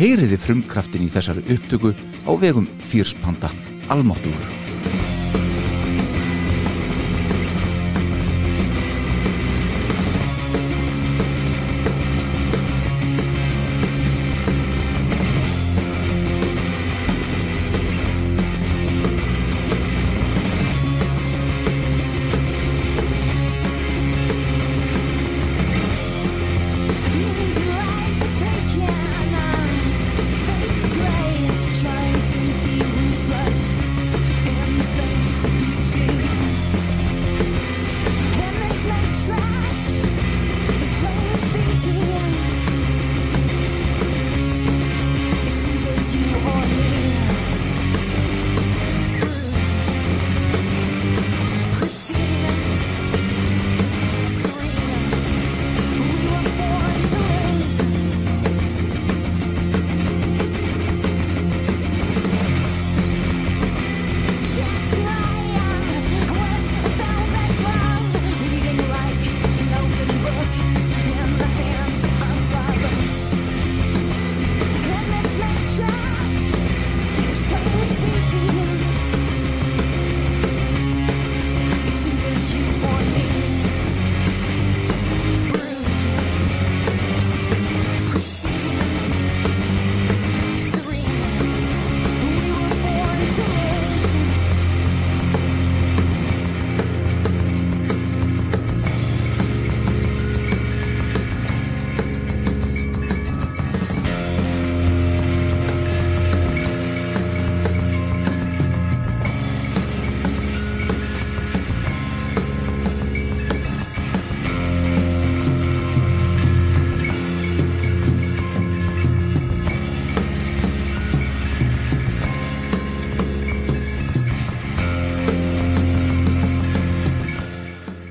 [0.00, 1.92] heyriði frumkraftin í þessari upptöku
[2.24, 3.52] á vegum Fýrs Panda,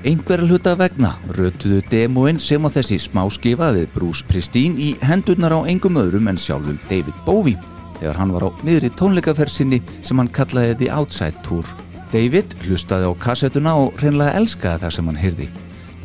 [0.06, 5.66] Einhverja hluta vegna rötuðu demóin sem á þessi smáskifa við Bruce Pristine í hendurnar á
[5.66, 7.58] engum öðrum en sjálfum David Bowie
[7.96, 11.66] þegar hann var á miðri tónleikafersinni sem hann kallaði The Outside Tour.
[12.12, 15.48] David hlustaði á kassettuna og hreinlega elskaði það sem hann hyrði.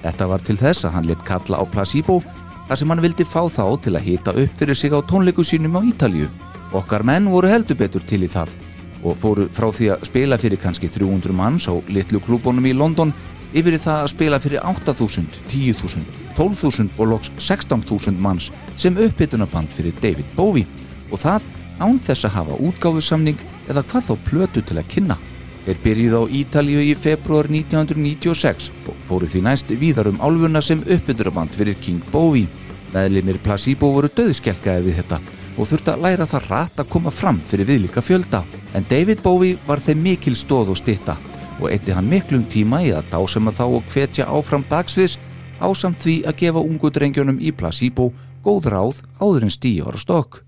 [0.02, 2.16] Þetta var til þess að hann lit kalla á Placebo
[2.72, 5.78] þar sem hann vildi fá þá til að hita upp fyrir sig á tónleiku sínum
[5.78, 6.26] á Ítalju.
[6.74, 8.58] Okkar menn voru heldur betur til í það
[9.06, 13.14] og fóru frá því að spila fyrir kannski 300 manns á litlu klúbónum í London
[13.54, 16.04] yfir í það að spila fyrir 8.000, 10.000,
[16.38, 20.68] 12.000 og loks 16.000 manns sem uppbytunaband fyrir David Bowie
[21.12, 21.48] og það
[21.82, 25.18] án þess að hafa útgáfusamning eða hvað þá plötu til að kynna.
[25.66, 30.82] Þeir byrjuð á Ítalíu í februar 1996 og fóru því næst víðar um álfuna sem
[30.82, 32.50] uppbytunaband fyrir King Bowie.
[32.92, 35.22] Meðlimir Placebo voru döðskelkaði við þetta
[35.60, 38.44] og þurfti að læra það rætt að koma fram fyrir viðlika fjölda.
[38.74, 41.18] En David Bowie var þeim mikil stóð og stitta
[41.60, 45.18] og eitti hann miklum tíma í að dásema þá og hvetja áfram dagsviðs
[45.62, 48.12] ásamt því að gefa ungu drengjónum í Placebo
[48.46, 50.42] góð ráð áður en stíu ára stokk.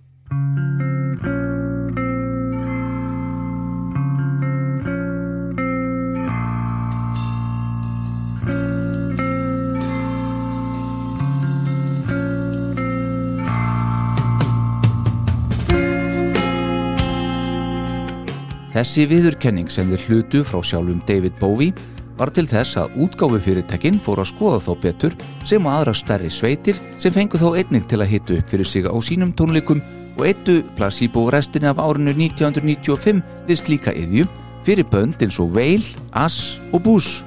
[18.74, 21.76] Þessi viðurkenning sem þeir hlutu frá sjálfum David Bowie
[22.18, 26.80] var til þess að útgáfufyrirtekin fór að skoða þá betur sem og aðra stærri sveitir
[27.02, 29.84] sem fengu þá einnig til að hitu upp fyrir sig á sínum tónleikum
[30.18, 34.26] og eittu Placebo restinni af árinu 1995 við slíka yðju
[34.66, 37.22] fyrir bönd eins og Veil, Ass og Bush.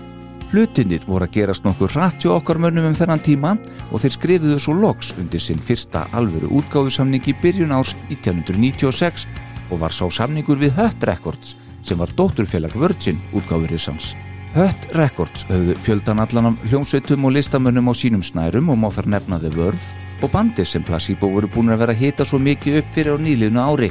[0.51, 3.57] Hlutinir voru að gerast nokkur rætt hjá okkar mönnum um þennan tíma
[3.91, 9.27] og þeir skrifuðu svo loks undir sinn fyrsta alvöru útgáfusamning í byrjun árs 1996
[9.71, 14.15] og var sá samningur við Hött Records sem var dótturfélag Virgin útgáfurisans.
[14.57, 19.11] Hött Records höfðu fjöldan allan af hljómsveitum og listamönnum á sínum snærum og má þar
[19.13, 19.83] nefna The Verve,
[20.23, 23.21] og bandið sem Placebo voru búin að vera að hita svo mikið upp fyrir á
[23.21, 23.91] nýliðnu ári.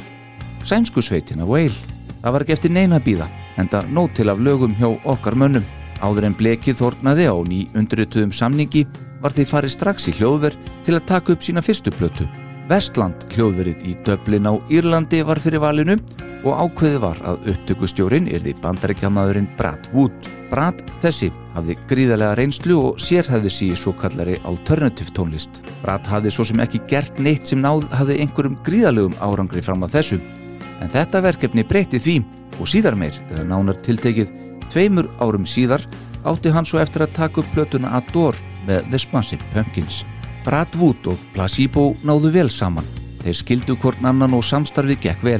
[0.65, 1.77] Sænsku sveitina Whale.
[2.21, 3.27] Það var ekki eftir neina býða,
[3.61, 5.67] enda nót til af lögum hjá okkar mönnum.
[6.01, 8.87] Áður en blekið þornaði á ný undrituðum samningi
[9.21, 12.25] var því farið strax í hljóðver til að taka upp sína fyrstu plötu.
[12.65, 15.99] Vestland hljóðverið í Dublin á Írlandi var fyrir valinu
[16.45, 20.29] og ákveði var að upptökustjórin er því bandaríkjamaðurinn Brad Wood.
[20.49, 25.61] Brad þessi hafði gríðarlega reynslu og sérhæði sí svo kallari alternative tónlist.
[25.83, 29.99] Brad hafði svo sem ekki gert neitt sem náð hafði einhverjum gríðarlegum árangri fram að
[29.99, 30.19] þessu.
[30.81, 32.17] En þetta verkefni breyti því
[32.57, 34.33] og síðar meir, eða nánar tiltekið
[34.73, 35.85] tveimur árum síðar,
[36.25, 40.01] átti hann svo eftir að taka upp plötuna Adore með The Smashing Pumpkins.
[40.45, 42.85] Brad Wood og Placebo náðu vel saman.
[43.23, 45.39] Þeir skildu hvorn annan og samstarfið gekk vel.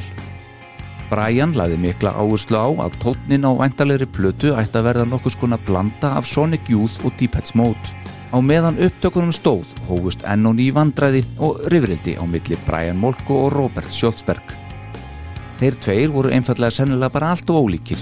[1.11, 5.61] Brian laði mikla áherslu á að tótnin á væntalegri plötu ætti að verða nokkus konar
[5.67, 7.93] blanda af Sonic Youth og Deepheads Mode.
[8.33, 13.43] Á meðan upptökunum stóð hófust enn og ný vandræði og rifrildi á milli Brian Molko
[13.45, 14.57] og Robert Schultzberg.
[15.61, 18.01] Þeir tveir voru einfallega sennilega bara allt og ólíkir.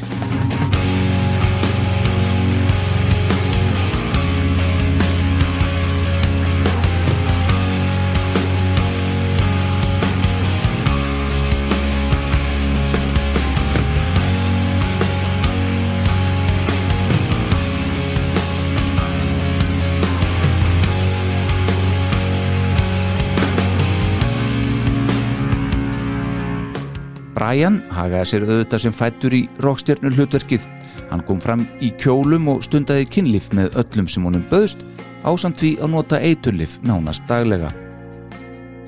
[27.53, 30.63] Brian hagaði sér auðvitað sem fættur í rockstjörnu hlutverkið.
[31.11, 34.81] Hann kom fram í kjólum og stundaði kynlif með öllum sem honum böðst
[35.21, 37.69] ásamt því að nota eiturlif nánast daglega.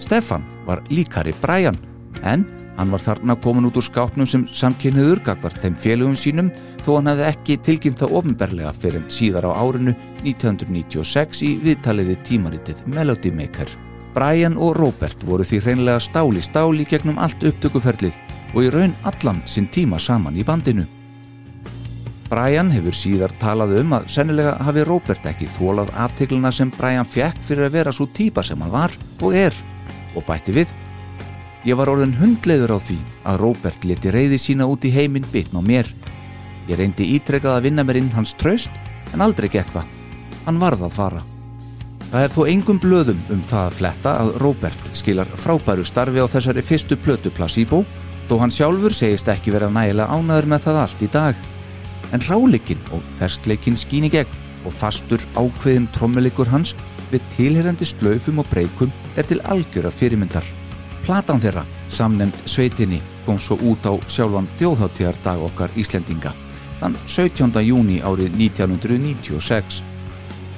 [0.01, 1.78] Stefan var líkari Brian
[2.25, 2.47] en
[2.80, 6.49] hann var þarna komin út úr skápnum sem samkynniður gagvart þeim félögum sínum
[6.82, 9.93] þó hann hefði ekki tilkynnt það ofinberlega fyrir síðar á árinu
[10.25, 13.69] 1996 í viðtaliði tímaritið Melody Maker.
[14.15, 18.15] Brian og Robert voru því hreinlega stáli stáli gegnum allt upptökuferlið
[18.54, 20.86] og í raun allan sinn tíma saman í bandinu.
[22.32, 27.43] Brian hefur síðar talað um að sennilega hafi Robert ekki þólað aðtikluna sem Brian fekk
[27.43, 29.60] fyrir að vera svo típa sem hann var og er
[30.15, 30.71] og bætti við
[31.65, 35.58] Ég var orðin hundleiður á því að Robert leti reyði sína út í heiminn bitn
[35.58, 35.89] á mér.
[36.69, 38.69] Ég reyndi ítrekkað að vinna mér inn hans traust
[39.12, 39.95] en aldrei gekk það.
[40.45, 41.23] Hann varð að fara.
[42.12, 46.28] Það er þó engum blöðum um það að fletta að Robert skilar frábæru starfi á
[46.32, 47.82] þessari fyrstu plötu Placebo
[48.30, 51.41] þó hann sjálfur segist ekki vera nægilega ánaður með það allt í dag.
[52.13, 56.76] En ráleikin og ferskleikin skín í gegn og fastur ákveðin trommelikur hans
[57.12, 60.46] við tilherrandi slöfum og breykum er til algjöra fyrirmyndar.
[61.06, 66.34] Platan þeirra, samnemnd Sveitinni, kom svo út á sjálfan þjóðháttíðar dag okkar Íslendinga
[66.80, 67.62] þann 17.
[67.65, 69.94] júni árið 1996.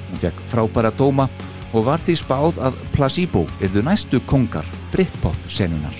[0.08, 1.28] Hún fekk frábæra dóma
[1.72, 5.94] og var því spáð að Placebo erðu næstu kongar Britpop senunar.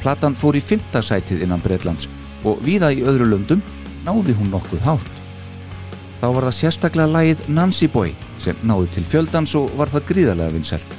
[0.00, 2.08] Platan fór í fymta sætið innan Breitlands
[2.44, 3.62] og víða í öðru löndum
[4.04, 5.16] náði hún nokkuð hátt.
[6.20, 10.56] Þá var það sérstaklega lagið Nancy Boy sem náði til fjöldans og var það gríðarlega
[10.56, 10.98] vinnselt.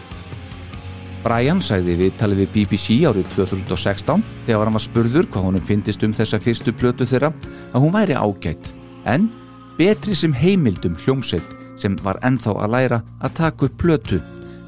[1.22, 6.06] Brian sagði við talið við BBC árið 2016 þegar hann var spurður hvað honum fyndist
[6.06, 7.30] um þessa fyrstu plötu þeirra
[7.70, 8.72] að hún væri ágætt
[9.06, 9.30] en
[9.78, 14.20] betri sem heimildum hljómsveit sem var ennþá að læra að taka upp plötu.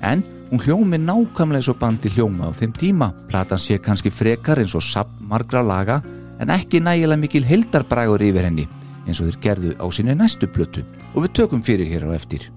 [0.02, 3.12] En hún hljómi nákvæmlega svo bandi hljóma á þeim tíma.
[3.30, 6.02] Platan sé kannski frekar eins og sapp margra laga
[6.40, 8.68] en ekki nægilega mikil heldarbrægur yfir henni
[9.08, 10.84] eins og þeir gerðu á sinni næstu plötu.
[11.14, 12.50] Og við tökum fyrir hér á eftir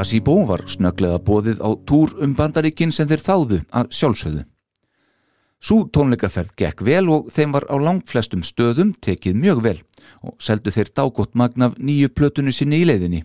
[0.00, 4.44] Placebo var snögglega bóðið á túr um bandaríkin sem þeir þáðu að sjálfsögðu.
[5.60, 9.74] Sú tónleikaferð gekk vel og þeim var á langflestum stöðum tekið mjög vel
[10.24, 13.20] og seldu þeir dágótt magnaf nýju plötunni sinni í leiðinni.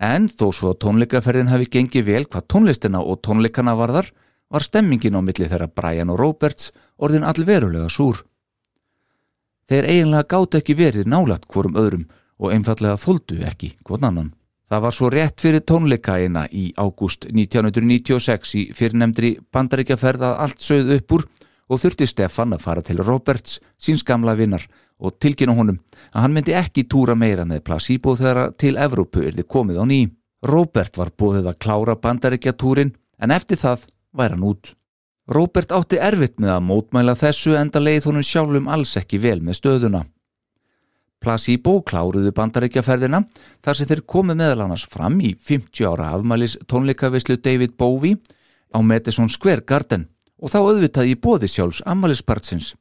[0.00, 4.08] En þó svo að tónleikaferðin hafi gengið vel hvað tónlistina og tónleikana varðar,
[4.48, 8.24] var stemmingin á milli þeirra Brian og Roberts orðin allverulega súr.
[9.68, 12.08] Þeir eiginlega gátt ekki verið nálat hvorum öðrum
[12.40, 14.32] og einfallega þóldu ekki hvort annan.
[14.68, 20.96] Það var svo rétt fyrir tónleikaina í ágúst 1996 í fyrirnemndri bandaríkjaferð að allt sögð
[20.98, 21.24] upp úr
[21.68, 24.64] og þurfti Stefan að fara til Roberts, síns gamla vinnar,
[25.00, 25.78] og tilkynna honum
[26.12, 29.84] að hann myndi ekki túra meira með Placebo þegar til Evrópu er þið komið á
[29.88, 30.00] ný.
[30.44, 32.92] Robert var búið að klára bandaríkjatúrin
[33.24, 34.74] en eftir það væri hann út.
[35.28, 39.60] Robert átti erfitt með að mótmæla þessu enda leið honum sjálfum alls ekki vel með
[39.60, 40.04] stöðuna.
[41.18, 43.24] Placebo kláruðu bandaríkjaferðina
[43.64, 48.20] þar sem þeir komið meðal annars fram í 50 ára afmælis tónleikavislu David Bowie
[48.70, 50.06] á Madison Square Garden
[50.38, 52.74] og þá auðvitað í bóði sjálfs afmælispartsins.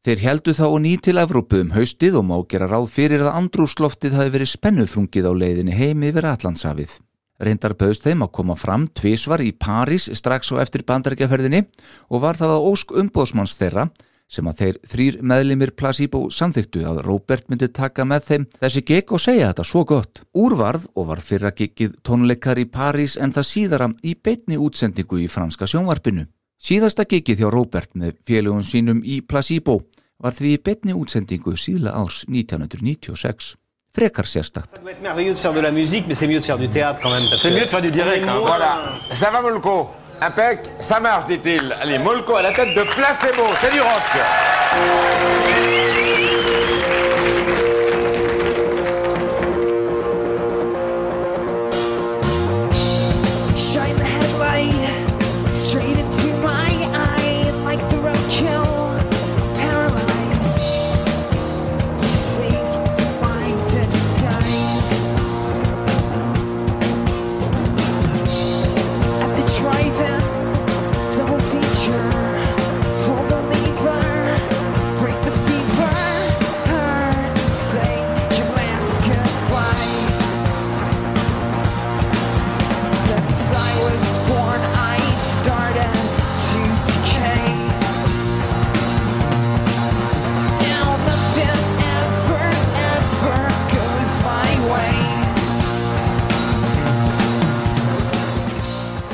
[0.00, 3.34] Þeir heldu þá og ný til Evrópu um haustið og má gera ráð fyrir að
[3.42, 6.94] andrúsloftið hafi verið spennuþrungið á leiðinni heimi yfir Allandsafið.
[7.40, 11.66] Reyndar bauðst þeim að koma fram tvísvar í París strax og eftir bandaríkjaferðinni
[12.08, 13.90] og var það að ósk umbóðsmanns þeirra
[14.30, 19.10] sem að þeir þrýr meðlimir Placebo samþyktu að Robert myndi taka með þeim þessi gig
[19.12, 20.22] og segja þetta svo gott.
[20.38, 25.26] Úrvarð og var fyrra gigið tónleikar í París en það síðara í beitni útsendingu í
[25.28, 26.28] franska sjónvarpinu.
[26.60, 29.80] Síðasta gigið hjá Robert með félögum sínum í Placebo
[30.20, 33.56] var því í beitni útsendingu síðla árs 1996.
[33.90, 34.70] Frekar sérstakt.
[34.70, 36.68] Ça doit être merveilleux de faire de la musique, mais c'est mieux de faire du
[36.68, 37.24] théâtre quand même.
[37.28, 38.22] parce C'est que mieux de faire du direct.
[38.22, 38.38] on est hein.
[38.38, 38.94] moins- Voilà.
[39.14, 39.90] Ça va, Molko
[40.22, 41.74] Impec, ça marche, dit-il.
[41.80, 43.90] Allez, Molko à la tête de Placebo, c'est du rock.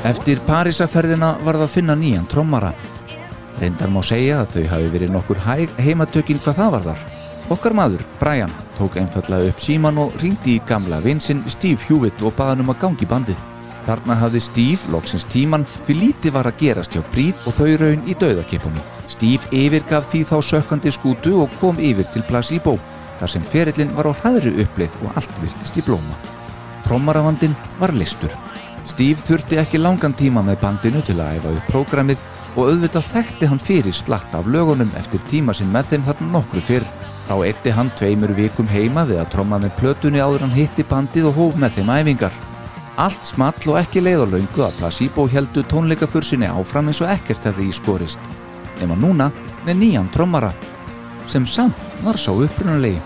[0.07, 2.68] Eftir Parísaferðina var það að finna nýjan trommara.
[3.59, 7.00] Reyndar má segja að þau hafi verið nokkur hæg heimatökin hvað það var þar.
[7.57, 12.36] Okkar maður, Brian, tók einfallega upp síman og ringdi í gamla vinsinn Steve Hewitt og
[12.38, 13.42] baði hann um að gangi bandið.
[13.88, 18.07] Þarna hafði Steve loksins tíman fyrir lítið var að gerast hjá Brít og þau raun
[18.07, 18.86] í dauðakipunni.
[19.11, 22.76] Steve yfirgaf því þá sökkandi skútu og kom yfir til Placebo,
[23.18, 26.18] þar sem ferillin var á hraðri uppleið og allt virtist í blóma.
[26.86, 28.30] Trommaravandin var listur.
[28.87, 32.20] Steve þurfti ekki langan tíma með bandinu til að æfa upp prógramið
[32.55, 36.62] og auðvitað þekkti hann fyrir slatt af lögunum eftir tíma sinn með þeim þarna nokkru
[36.64, 36.87] fyrr.
[37.26, 41.32] Þá eitti hann tveimur vikum heima við að tromma með plötunni áður hann hitti bandið
[41.32, 42.39] og hóf með þeim æfingar.
[42.97, 47.51] Allt small og ekki leið á löngu að Placebo heldu tónleikafursinni áfram eins og ekkert
[47.51, 48.30] hefði í skorist.
[48.78, 49.32] Nema núna
[49.66, 50.55] með nýjan trommara
[51.26, 53.03] sem samt var sá upprunalegi.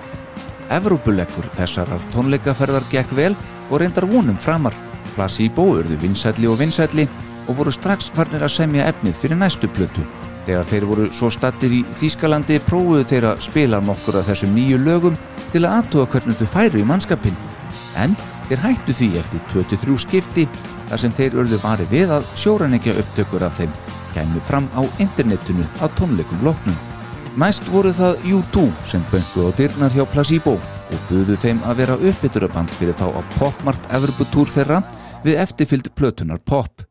[0.71, 3.33] Evrópuleggur þessarar tónleikaferðar gekk vel
[3.71, 4.77] og reyndar vonum framar.
[5.21, 7.05] Placebo urðu vinsælli og vinsælli
[7.45, 10.05] og voru strax farnir að semja efnið fyrir næstu plötu.
[10.47, 14.79] Þegar þeir voru svo stattir í Þýskalandi prófuðu þeir að spila nokkur af þessum nýju
[14.81, 15.19] lögum
[15.53, 17.37] til að aðtúa hvernig þau færu í mannskapin.
[18.01, 18.15] En
[18.49, 20.47] þeir hættu því eftir 23 skipti
[20.89, 23.75] þar sem þeir urðu varið við að sjóræningja upptökur af þeim
[24.15, 26.79] kæmu fram á internetinu að tónleikum loknum.
[27.37, 30.57] Næst voru það U2 sem bönguð á dyrnar hjá Placebo
[30.91, 34.81] og buðu þeim að vera uppbytturaband fyrir þá á Popmart Evroputúr þeirra
[35.25, 36.83] við eftirfylgd plötunar Pop.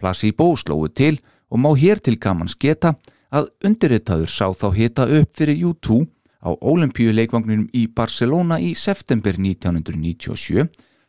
[0.00, 1.14] Placebo slóðu til
[1.50, 2.94] og má hér til gamans geta
[3.30, 6.00] að undirritaður sá þá hita upp fyrir U2
[6.40, 10.64] á olimpíuleikvagninum í Barcelona í september 1997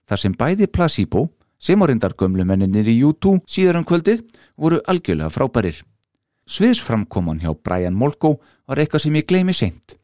[0.10, 1.30] þar sem bæði Placebo
[1.62, 4.26] sem á reyndar gömlumenninir í U2 síðar um kvöldið
[4.58, 5.80] voru algjörlega frábærir.
[6.50, 9.96] Sviðsframkoman hjá Brian Molko var eitthvað sem ég gleymi seint.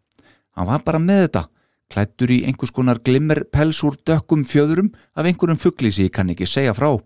[0.55, 1.43] Hann var bara með þetta,
[1.91, 5.59] klættur í einhvers konar glimmer pels úr dökkum fjöðurum af einhverjum
[6.03, 6.97] ég kann ekki segja frá.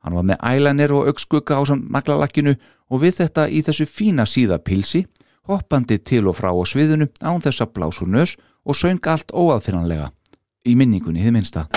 [0.00, 2.54] Hann var með eyeliner og augskugga á samt naglalakkinu
[2.88, 5.04] og við þetta í þessu fína síða pilsi,
[5.44, 10.10] hoppandi til og frá á sviðinu án þess að blásur nös og söng allt óaðfinnanlega.
[10.64, 11.68] Í minningunni þið minnsta.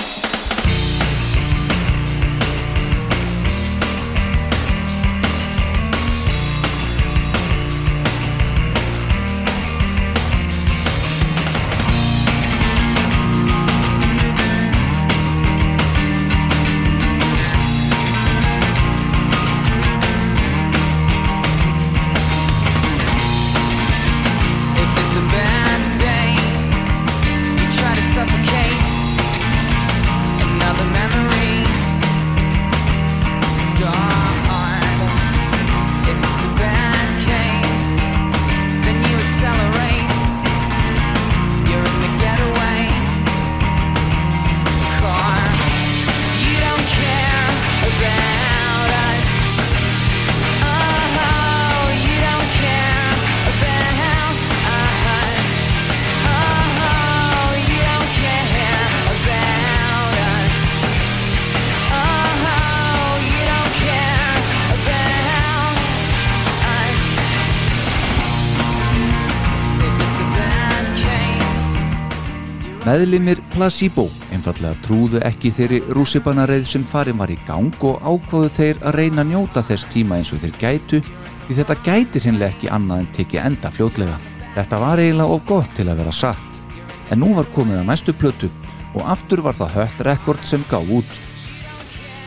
[72.93, 78.81] Meðlimir Placebo einfallega trúðu ekki þeirri rússibanareið sem farin var í gang og ákváðu þeir
[78.85, 80.99] að reyna að njóta þess tíma eins og þeir gætu
[81.47, 84.19] því þetta gæti hinnlega ekki annað en tekið enda fljótlega.
[84.53, 86.61] Þetta var eiginlega of gott til að vera satt.
[87.09, 88.51] En nú var komið að næstu plötu
[88.93, 91.17] og aftur var það hött rekord sem gáð út.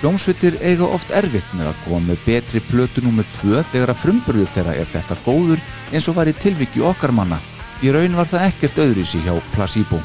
[0.03, 3.23] Hljómsveitir eiga oft erfitt með að koma með betri plötu nr.
[3.39, 7.39] 2 þegar að frumburður þeirra er þetta góður eins og var í tilviki okkar manna.
[7.87, 10.03] Í raun var það ekkert öðruvísi hjá Placebo.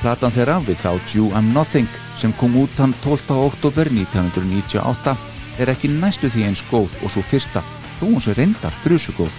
[0.00, 3.34] Platan þeirra Without You I'm Nothing sem kom út hann 12.
[3.36, 5.12] oktober 1998
[5.60, 7.60] er ekki næstu því eins góð og svo fyrsta
[7.98, 9.34] þó hún sem reyndar þrjusugóð.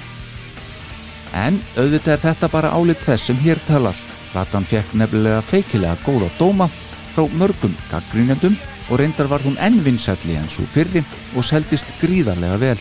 [1.33, 3.97] En auðvitað er þetta bara álit þess sem hér talar.
[4.35, 6.69] Platan fekk nefnilega feikilega góða dóma
[7.15, 8.59] frá mörgum gaggrínendum
[8.91, 11.01] og reyndar var hún enn vinsælli en svo fyrri
[11.33, 12.77] og seldist gríðarlega vel.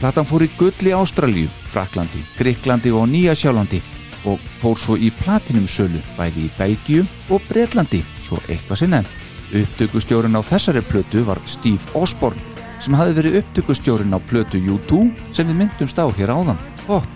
[0.00, 3.82] Platan fór í gull í Ástralíu, Fraklandi, Greiklandi og Nýja Sjálandi
[4.28, 9.24] og fór svo í platinumsölu bæði í Belgíu og Breitlandi, svo eitthvað nefnt.
[9.48, 12.40] Upptökustjórin á þessari plötu var Steve Osborne
[12.84, 16.60] sem hafi verið upptökustjórin á plötu U2 sem við myndumst á hér áðan.
[16.86, 17.08] Hopp.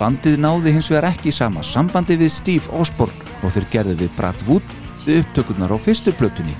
[0.00, 4.42] Bandið náði hins vegar ekki sama sambandi við Steve Osborne og þeir gerði við Brad
[4.48, 6.56] Wood við upptökurnar á fyrstu plötunni.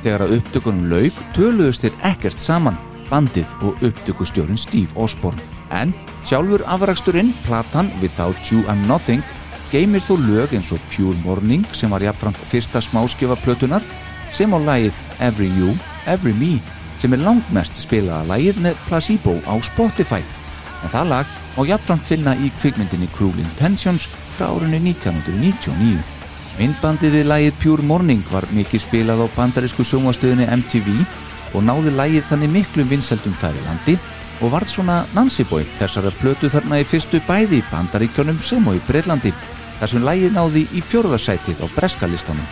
[0.00, 2.80] Þegar að upptökunum laug töluðust þeir ekkert saman,
[3.12, 5.59] bandið og upptökustjórin Steve Osborne.
[5.70, 5.94] En
[6.26, 9.22] sjálfur afraksturinn, platan Without You I'm Nothing,
[9.70, 13.84] geymir þó lög eins og Pure Morning sem var jafnframt fyrsta smáskifa plötunar
[14.34, 15.76] sem á lagið Every You,
[16.10, 16.58] Every Me
[17.00, 20.20] sem er langmest spilaða lagið með Placebo á Spotify.
[20.82, 26.02] En það lag á jafnframt finna í kvikmyndinni Cruel Intentions frá árunni 1999.
[26.58, 30.88] Myndbandið við lagið Pure Morning var mikið spilað á bandarísku sjónvastöðinni MTV
[31.54, 33.96] og náði lagið þannig miklum vinsældum þær í landi
[34.40, 38.78] og varð svona Nancy Boy þessara plötu þarna í fyrstu bæði í bandaríkjónum sem og
[38.78, 39.32] í Breitlandi
[39.80, 42.46] þar sem lagið náði í fjórðarsætið á breskalistanum.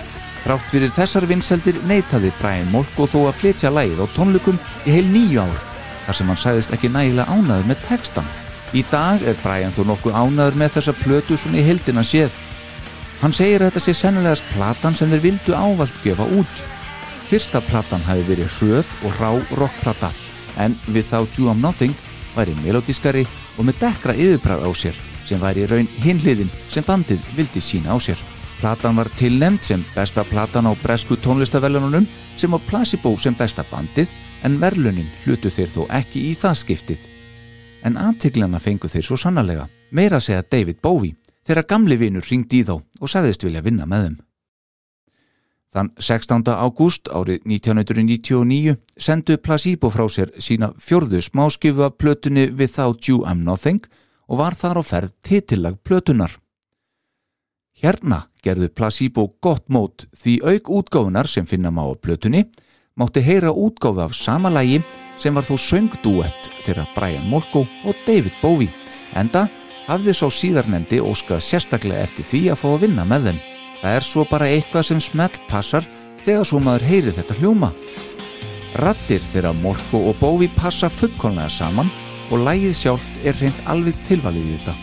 [0.44, 5.06] Þrátt fyrir þessar vinsældir neitaði Brian Molko þó að flytja lagið á tónlukum í heil
[5.08, 5.64] nýju ár
[6.06, 8.28] þar sem hann sæðist ekki nægilega ánaður með textan.
[8.72, 12.36] Í dag er Brian þó nokkuð ánaður með þessa plötu svona í hildina séð
[13.18, 16.60] Hann segir að þetta sé sennilegast platan sem þeir vildu ávalt gefa út.
[17.28, 20.12] Fyrsta platan hafi verið hröð og rá rockplata
[20.58, 21.94] en Without You I'm Nothing
[22.36, 23.24] væri melodískari
[23.58, 24.98] og með dekkra yfirbræð á sér
[25.28, 28.20] sem væri raun hinliðin sem bandið vildi sína á sér.
[28.58, 34.10] Platan var tilnefnd sem besta platan á bresku tónlistavellununum sem á Placebo sem besta bandið
[34.42, 37.00] en verlunin hlutu þeir þó ekki í það skiptið.
[37.86, 41.14] En aðtiklana fengu þeir svo sannarlega, meira segja David Bowie
[41.46, 44.18] þegar gamli vinur ringdi í þá og sagðist vilja vinna með þeim.
[45.68, 46.48] Þann 16.
[46.48, 53.44] ágúst árið 1999 sendu Placebo frá sér sína fjörðu smáskifu af plötunni Without You I'm
[53.44, 53.84] Nothing
[54.28, 56.38] og var þar á ferð titillag plötunar.
[57.76, 62.46] Hérna gerðu Placebo gott mót því auk útgáfunar sem finna má á plötunni
[62.96, 64.80] mátti heyra útgáfu af sama lægi
[65.20, 68.72] sem var þó söngdúett þeirra Brian Molko og David Bowie
[69.12, 69.50] enda
[69.84, 73.57] hafði sá síðarnemdi óskað sérstaklega eftir því að fá að vinna með þeim.
[73.78, 75.86] Það er svo bara eitthvað sem smelt passar
[76.26, 77.70] þegar svo maður heyri þetta hljóma.
[78.82, 81.90] Rattir þeirra Morko og Bóvi passa fullkonlega saman
[82.30, 84.74] og lægið sjálft er reynd alveg tilvalið í þetta.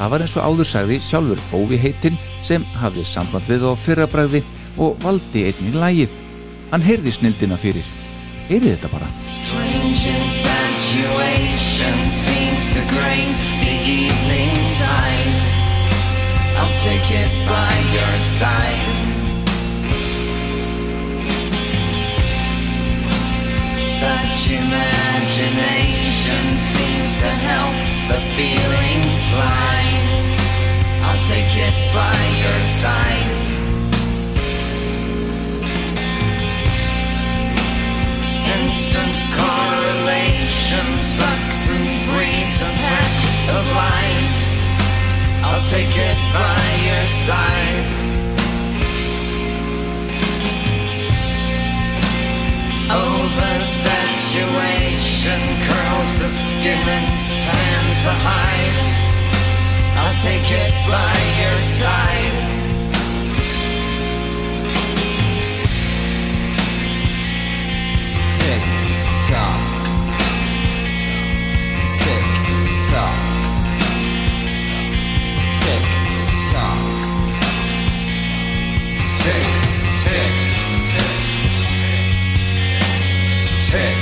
[0.00, 4.40] Það var eins og áður sagði sjálfur Bóvi heitinn sem hafði samband við á fyrrabræði
[4.80, 6.12] og valdi einnig lægið.
[6.70, 7.86] Hann heyrði snildina fyrir.
[8.48, 9.08] Heyrið þetta bara.
[9.14, 15.49] Strange infatuation seems to grace the evening tide.
[16.60, 18.96] I'll take it by your side.
[23.78, 27.76] Such imagination seems to help
[28.10, 30.08] the feeling slide.
[31.06, 33.29] I'll take it by your side.
[45.60, 47.88] I'll take it by your side.
[52.88, 57.06] Oversaturation curls the skin and
[57.44, 58.84] tans the hide.
[60.00, 62.49] I'll take it by your side.
[79.20, 79.46] tick,
[80.00, 80.32] tick,
[83.68, 83.96] tick,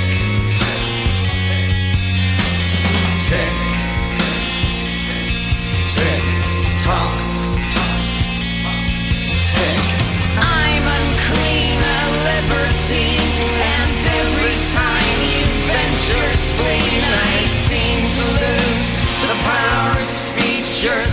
[3.27, 3.53] tick,
[5.91, 6.23] tick,
[6.83, 7.19] tock,
[9.43, 9.79] tick.
[10.39, 12.01] I'm unclean, a
[12.31, 13.35] libertine,
[13.75, 13.91] and
[14.23, 18.87] every time you venture spleen, I seem to lose
[19.27, 20.71] the power of speech.
[20.81, 21.03] You're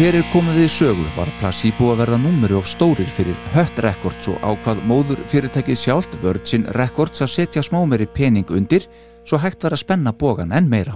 [0.00, 4.30] hér er komið við sögu var Placebo að verða númeri of stórir fyrir Hött Records
[4.32, 8.86] og ákvað móður fyrirtækið sjálft Virgin Records að setja smámeri pening undir
[9.28, 10.94] svo hægt var að spenna bógan enn meira.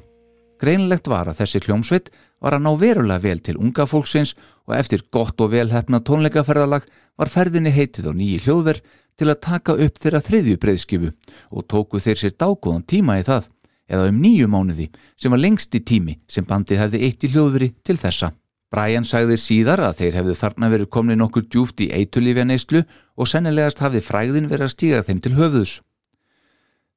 [0.57, 2.09] Greinlegt var að þessi hljómsveit
[2.41, 4.33] var að ná verulega vel til unga fólksins
[4.65, 6.87] og eftir gott og velhefna tónleikaferðalag
[7.21, 8.81] var ferðinni heitið á nýji hljóðver
[9.21, 11.11] til að taka upp þeirra þriðju breyðskifu
[11.51, 13.51] og tóku þeir sér dágóðan tíma í það
[13.85, 17.99] eða um nýju mánuði sem var lengsti tími sem bandið hefði eitt í hljóðveri til
[18.01, 18.33] þessa.
[18.75, 22.81] Brian sagði síðar að þeir hefðu þarna verið komni nokkur djúft í eitulífja neyslu
[23.15, 25.75] og sennilegast hafði fræðin verið að stíga þeim til höfðus.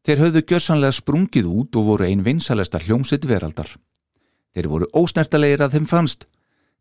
[0.07, 3.69] Þeir höfðu gjörsanlega sprungið út og voru ein vinsalesta hljómsitt veraldar.
[4.55, 6.25] Þeir voru ósnertalegir að þeim fannst.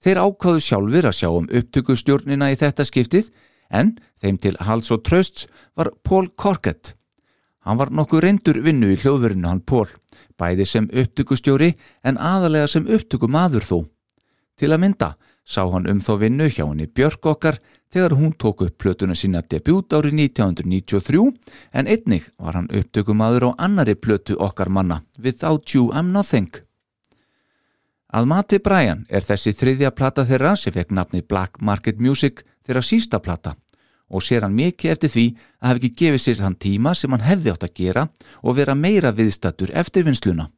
[0.01, 3.29] Þeir ákváðu sjálfur að sjá um upptökustjórnina í þetta skiptið
[3.69, 5.45] en þeim til hals og trösts
[5.77, 6.95] var Paul Corkett.
[7.67, 9.91] Hann var nokkuð reyndur vinnu í hljóðverinu hann Paul,
[10.41, 11.75] bæði sem upptökustjóri
[12.07, 13.79] en aðalega sem upptökumadur þó.
[14.57, 15.09] Til að mynda
[15.45, 17.59] sá hann um þá vinnu hjá henni Björk okkar
[17.93, 21.27] þegar hún tók upp plötuna sína debut árið 1993
[21.73, 26.49] en einnig var hann upptökumadur á annari plötu okkar manna Without You I'm Nothing.
[28.17, 32.83] Að mati Brian er þessi þriðja plata þeirra sem fekk nafni Black Market Music þeirra
[32.83, 33.55] sísta plata
[34.09, 35.27] og sér hann mikið eftir því
[35.61, 38.09] að hafa ekki gefið sér þann tíma sem hann hefði átt að gera
[38.43, 40.49] og vera meira viðstattur eftir vinsluna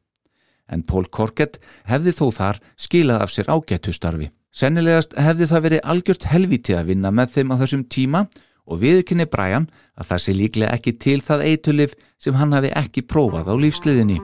[0.69, 1.59] en Paul Corkett
[1.89, 4.29] hefði þó þar skilað af sér ágættustarfi.
[4.49, 8.25] Sennilegast hefði það verið algjört helviti að vinna með þeim á þessum tíma
[8.69, 9.67] og viðkynni Brian
[9.97, 14.19] að það sé líklega ekki til það eitulif sem hann hafi ekki prófað á lífsliðinni.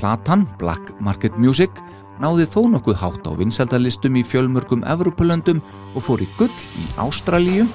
[0.00, 1.70] Platan, Black Market Music,
[2.22, 5.60] náði þó nokkuð hátt á vinsældalistum í fjölmörgum Evropalöndum
[5.92, 7.66] og fór í gull í Ástralíu,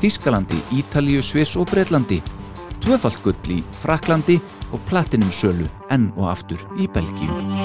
[0.00, 2.22] Þískalandi, Ítalíu, Sviss og Breitlandi,
[2.84, 4.38] tvöfalt gull í Fraklandi
[4.72, 7.63] og platinum sölu enn og aftur í Belgíu.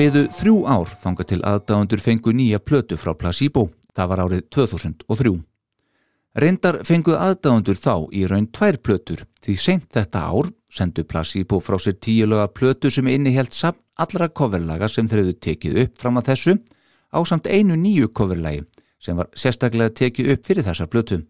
[0.00, 3.66] Það liðu þrjú ár þanga til aðdáðundur fengu nýja plötu frá Placebo.
[3.92, 5.32] Það var árið 2003.
[6.40, 11.76] Reyndar fenguð aðdáðundur þá í raun tvær plötur því seint þetta ár sendu Placebo frá
[11.76, 16.56] sér tíulega plötu sem innihjalt samt allra coverlaga sem hefðu tekið upp fram að þessu
[17.12, 18.64] á samt einu nýju coverlagi
[19.04, 21.20] sem var sérstaklega tekið upp fyrir þessar plötu.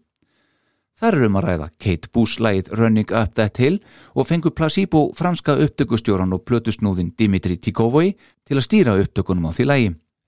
[1.01, 3.79] Þar er um að ræða Kate Boos lagið Running Up That Hill
[4.13, 8.11] og fengu Placebo franska upptökustjóran og plötusnúðin Dimitri Tikovoi
[8.45, 9.87] til að stýra upptökunum á því lagi.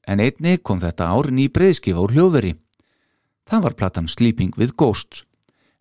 [0.09, 2.55] En einni kom þetta ár ný breyðskifa úr hljóðveri.
[3.45, 5.21] Það var platan Sleeping with Ghosts,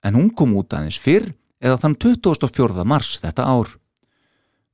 [0.04, 1.30] en hún kom út aðeins fyrr
[1.62, 2.84] eða þann 24.
[2.84, 3.72] mars þetta ár.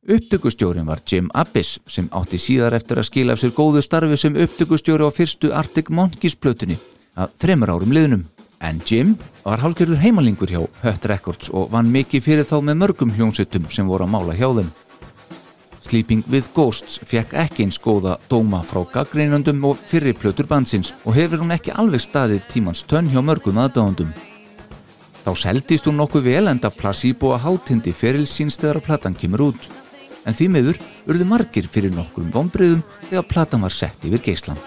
[0.09, 4.35] Upptökustjórin var Jim Abbis sem átti síðar eftir að skila af sér góðu starfi sem
[4.35, 6.81] upptökustjóri á fyrstu Arctic Monkeys plötunni
[7.15, 8.27] að þremur árum liðnum.
[8.61, 13.13] En Jim var hálgjörður heimalingur hjá Hött Records og vann mikið fyrir þá með mörgum
[13.15, 14.71] hljónsettum sem voru að mála hjá þeim.
[15.89, 21.15] Sleeping with Ghosts fekk ekki eins góða dóma frá gaggreinundum og fyrri plötur bandsins og
[21.17, 24.11] hefur hún ekki alveg staðið tímans tönn hjá mörgum aðdáðundum.
[25.23, 29.47] Þá seldist hún nokkuð vel enda Placebo að hátindi feril síns þegar að platan kemur
[29.53, 29.71] út.
[30.27, 34.61] En því miður urðu margir fyrir nokkurum vombriðum þegar platan var sett yfir geislan.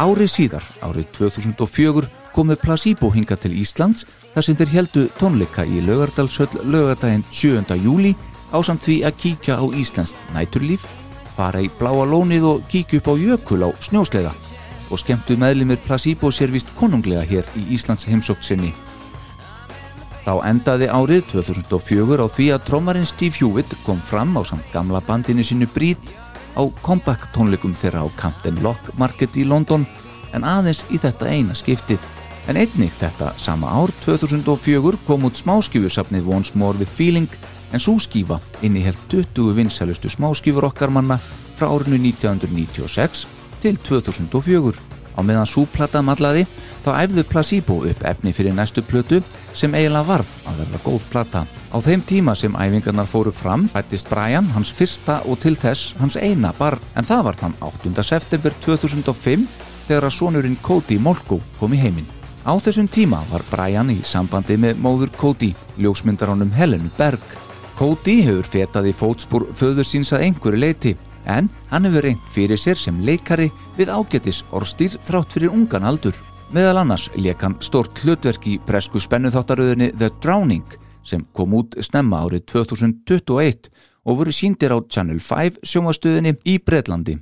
[0.00, 5.82] Árið síðar, árið 2004, komu Placebo hinga til Íslands þar sem þeir heldu tónleika í
[5.84, 7.76] Laugardalshöll laugardaginn 7.
[7.84, 8.14] júli
[8.56, 10.86] ásamt því að kíkja á Íslands næturlíf,
[11.36, 14.32] fara í bláa lónið og kíkja upp á jökul á snjósleiða
[14.88, 18.72] og skemmtu meðlimir Placebo sér vist konunglega hér í Íslands heimsókn sinni.
[20.24, 25.04] Þá endaði árið 2004 á því að trómarinn Steve Hewitt kom fram á samt gamla
[25.04, 26.16] bandinu sínu Breed
[26.56, 29.86] á comeback tónleikum þeirra á Camden Lock Market í London
[30.34, 32.02] en aðeins í þetta eina skiptið.
[32.48, 37.28] En einnig þetta sama ár 2004 kom út smáskífusafnið Once More with Feeling
[37.72, 41.20] en svo skífa innihelt 20 vinsælustu smáskífur okkar manna
[41.58, 43.26] frá árinu 1996
[43.60, 44.74] til 2004.
[45.18, 46.46] Á meðan súplata mallaði
[46.84, 49.20] þá æfðu Placebo upp efni fyrir næstu plötu
[49.54, 51.42] sem eiginlega varð að verða góð plata.
[51.70, 56.16] Á þeim tíma sem æfingarnar fóru fram fættist Brian hans fyrsta og til þess hans
[56.16, 57.92] eina barn en það var þann 8.
[58.02, 59.44] september 2005
[59.88, 62.08] þegar að sonurinn Cody Molko kom í heiminn.
[62.46, 67.22] Á þessum tíma var Brian í sambandi með móður Cody, ljósmyndarónum Helenu Berg.
[67.76, 70.96] Cody hefur fetað í fótspúr föður síns að einhverju leiti
[71.28, 76.16] en hann hefur reynt fyrir sér sem leikari við ágætis orstýr þrátt fyrir ungan aldur.
[76.50, 80.66] Meðal annars leik hann stort hlutverk í presku spennuþáttaröðinni The Drowning
[81.06, 83.68] sem kom út snemma árið 2021
[84.02, 87.20] og voru síndir á Channel 5 sjómastöðinni í Breitlandi.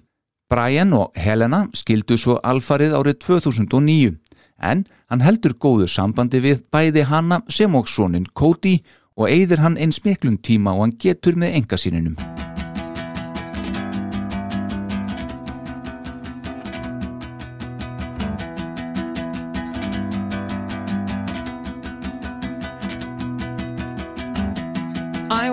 [0.49, 4.17] Brian og Helena skildu svo alfarið árið 2009
[4.65, 8.79] en hann heldur góðu sambandi við bæði hanna sem og sonin Cody
[9.13, 12.17] og eigðir hann eins miklum tíma og hann getur með engasýninum.
[12.17, 12.48] I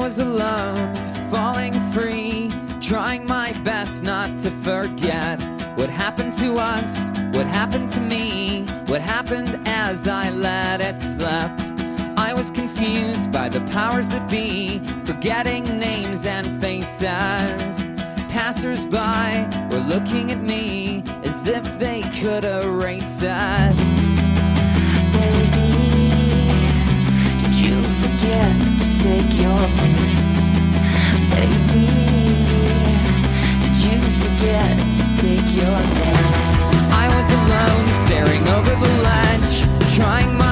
[0.06, 0.94] was alone,
[1.32, 5.42] falling free, trying my best not to forget
[5.80, 11.50] what happened to us, what happened to me, what happened as I let it slip.
[12.18, 17.90] I was confused by the powers that be, forgetting names and faces.
[18.30, 23.76] Passers-by were looking at me as if they could erase it.
[25.18, 25.72] Baby,
[27.42, 28.75] did you forget
[29.06, 30.36] take your meds?
[31.36, 31.86] Baby,
[33.62, 36.52] did you forget to take your meds?
[37.04, 39.56] I was alone, staring over the ledge,
[39.96, 40.45] trying my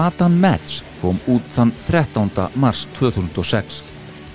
[0.00, 2.30] Platan Mats kom út þann 13.
[2.56, 3.82] mars 2006.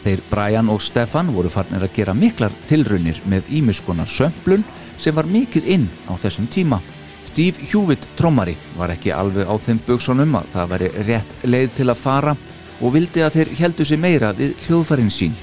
[0.04, 4.62] Þeir Brian og Stefan voru farnir að gera miklar tilraunir með ímiskonar sömplun
[5.02, 6.78] sem var mikið inn á þessum tíma.
[7.26, 11.90] Steve Hewitt trommari var ekki alveg á þeim buksonum að það veri rétt leið til
[11.90, 12.38] að fara
[12.78, 15.34] og vildi að þeir heldu sig meira við hljóðfærin sín.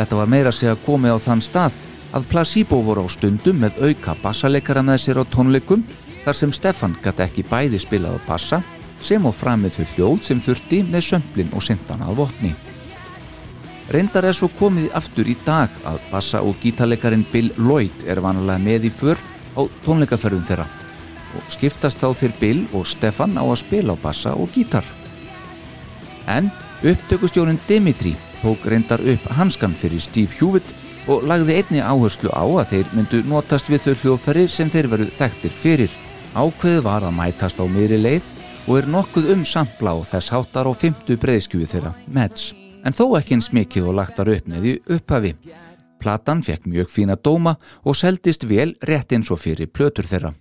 [0.00, 1.80] Þetta var meira að segja komið á þann stað
[2.16, 5.84] að Placebo voru á stundum með auka bassaleikara með sér á tónleikum
[6.24, 8.64] þar sem Stefan gæti ekki bæði spilað á bassa
[9.04, 12.52] sem á framið þau hljóð sem þurfti með sömplin og syndan að vopni.
[13.90, 18.62] Reyndar er svo komið aftur í dag að bassa og gítarleikarin Bill Lloyd er vanalega
[18.62, 19.18] með í för
[19.58, 20.68] á tónleikaferðum þeirra
[21.34, 24.86] og skiptast þá þeir Bill og Stefan á að spila á bassa og gítar.
[26.30, 26.52] En
[26.86, 30.70] upptökustjórun Dimitri tók reyndar upp hanskan fyrir Steve Hewitt
[31.10, 35.08] og lagði einni áherslu á að þeir myndu notast við þau hljóðferri sem þeir veru
[35.18, 35.96] þekktir fyrir.
[36.34, 38.36] Ákveðið var að mætast á miðri leið
[38.66, 42.52] og er nokkuð um sampla á þess háttar á fymtu breyðskjúi þeirra, Meds.
[42.84, 45.34] En þó ekki eins mikið og lagtar upp neði upphafi.
[46.00, 50.32] Platan fekk mjög fína dóma og seldist vel rétt eins og fyrir plötur þeirra.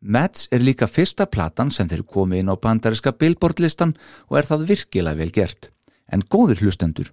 [0.00, 3.96] Meds er líka fyrsta platan sem þeir komi inn á bandariska billboardlistan
[4.30, 5.70] og er það virkilega vel gert.
[6.08, 7.10] En góðir hlustendur,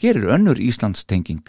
[0.00, 1.44] hér er önnur Íslands tenging.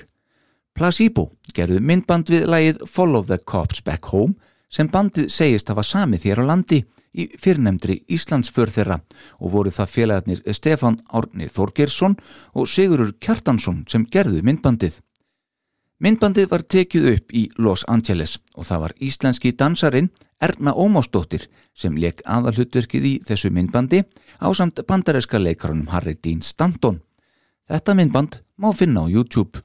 [0.76, 4.36] Placebo gerðu myndband við lagið Follow the Cops Back Home
[4.70, 6.84] sem bandið segist hafa samið hér á landi
[7.16, 8.99] í fyrrnemdri Íslands för þeirra
[9.39, 12.18] og voru það félagarnir Stefán Árni Þorgersson
[12.53, 14.99] og Sigurur Kjartansson sem gerðu myndbandið.
[16.03, 20.11] Myndbandið var tekið upp í Los Angeles og það var íslenski dansarin
[20.43, 24.03] Erna Ómásdóttir sem leik aðalhutverkið í þessu myndbandi
[24.43, 26.99] á samt bandareska leikarunum Harry Dean Stanton.
[27.72, 29.63] Þetta myndband má finna á YouTube.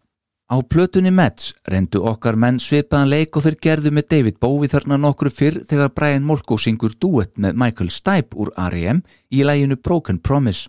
[0.50, 4.96] Á plötunni Mets reyndu okkar menn svipaðan leik og þeir gerðu með David Bowie þarna
[4.98, 9.04] nokkru fyrr þegar Brian Molko syngur duett með Michael Stipe úr R.E.M.
[9.30, 10.66] í læginu Broken Promise.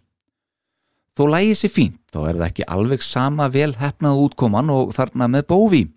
[1.17, 5.31] Þó lægi sér fínt, þá er það ekki alveg sama vel hefnað útkoman og þarna
[5.33, 5.89] með Bowie.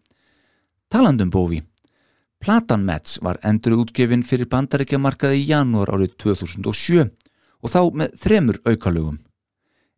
[0.88, 1.68] Talandum Bowie.
[2.40, 8.64] Platan Mets var endur útgefin fyrir bandaríkjamarkaði í janúar árið 2007 og þá með þremur
[8.64, 9.20] aukalögum.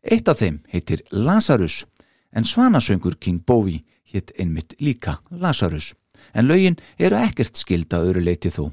[0.03, 1.85] Eitt af þeim heitir Lazarus
[2.37, 5.95] en svanasöngur King Bowie hitt einmitt líka Lazarus.
[6.33, 8.69] En lögin eru ekkert skilda öðru leiti þó.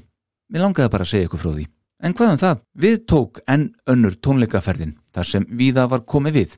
[0.52, 1.64] Mér langaði bara að segja ykkur frá því.
[2.04, 2.60] En hvað um það?
[2.84, 6.56] Við tók enn önnur tónleikaferðin þar sem viða var komið við.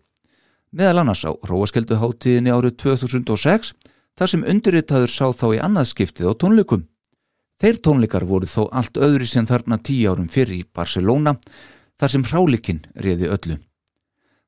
[0.75, 3.73] Meðal annars á Róaskelduháttíðinni árið 2006
[4.19, 6.87] þar sem undirritaður sá þá í annað skiptið á tónleikum.
[7.63, 11.37] Þeir tónleikar voru þó allt öðri sem þarna tíu árum fyrir í Barcelona
[11.97, 13.57] þar sem hrálikinn reði öllu.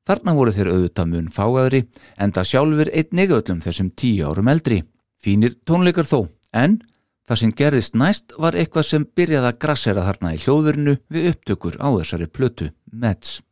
[0.09, 1.79] Þarna voru þeir auðvitað mun fágaðri
[2.17, 4.79] en það sjálfur einnig öllum þessum tíu árum eldri.
[5.21, 6.79] Fínir tónleikar þó, en
[7.29, 11.77] það sem gerðist næst var eitthvað sem byrjaði að grassera þarna í hljóðverinu við upptökur
[11.77, 13.43] á þessari plötu, Meds.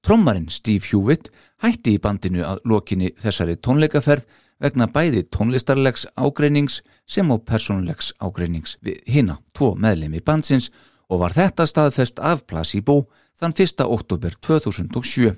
[0.00, 1.28] Trommarinn Steve Hewitt
[1.60, 4.24] hætti í bandinu að lokinni þessari tónleikaferð
[4.64, 10.70] vegna bæði tónlistarlegs ágreinings sem á persónulegs ágreinings við hina tvo meðlemi bandsins
[11.12, 13.02] og var þetta staðfest af Placebo
[13.36, 13.84] þann 1.
[13.84, 15.36] oktober 2007.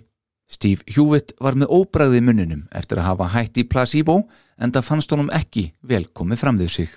[0.50, 4.16] Steve Hewitt var með óbræði mununum eftir að hafa hætt í Placebo
[4.58, 6.90] en það fannst honum ekki vel komið fram við sig.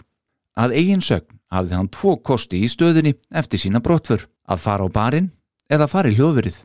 [0.58, 4.90] Að eigin sögn hafði hann tvo kosti í stöðunni eftir sína brottför, að fara á
[4.90, 5.30] barinn
[5.70, 6.58] eða fara í hljóðverið.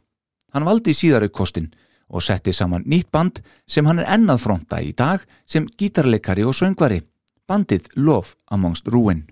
[0.57, 1.71] Hann valdi síðari kostin
[2.09, 6.57] og setti saman nýtt band sem hann er ennað fronta í dag sem gítarleikari og
[6.57, 7.03] söngvari,
[7.49, 9.27] bandið Love Amongst Ruin.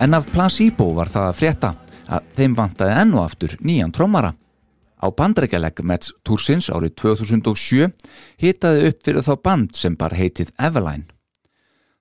[0.00, 1.68] En af Placebo var það að frétta
[2.06, 4.30] að þeim vantaði enn og aftur nýjan trommara.
[5.02, 7.88] Á bandrækjaleg Mets Túrsins árið 2007
[8.38, 11.08] hitaði upp fyrir þá band sem bar heitið Eveline.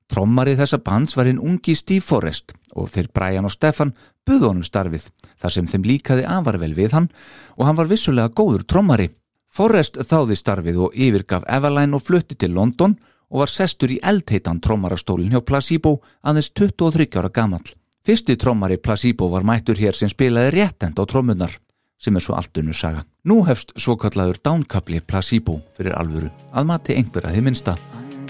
[0.07, 3.95] Trommari þessa bands var hinn ungi Steve Forrest og þeir Brian og Stefan
[4.27, 5.09] buðu honum starfið
[5.41, 7.09] þar sem þeim líkaði afarvel við hann
[7.57, 9.09] og hann var vissulega góður trommari.
[9.49, 12.93] Forrest þáði starfið og yfirgaf Eveline og flutti til London
[13.33, 17.76] og var sestur í eldheitan trommarastólin hjá Placebo aðeins 23 ára gamall.
[18.07, 21.57] Fyrsti trommari Placebo var mættur hér sem spilaði réttend á trommunar
[21.99, 23.01] sem er svo allt unnu saga.
[23.27, 27.75] Nú hefst svo kallaður dánkabli Placebo fyrir alvöru að mati einhverja þið minnsta.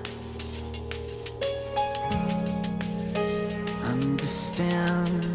[3.90, 5.33] understand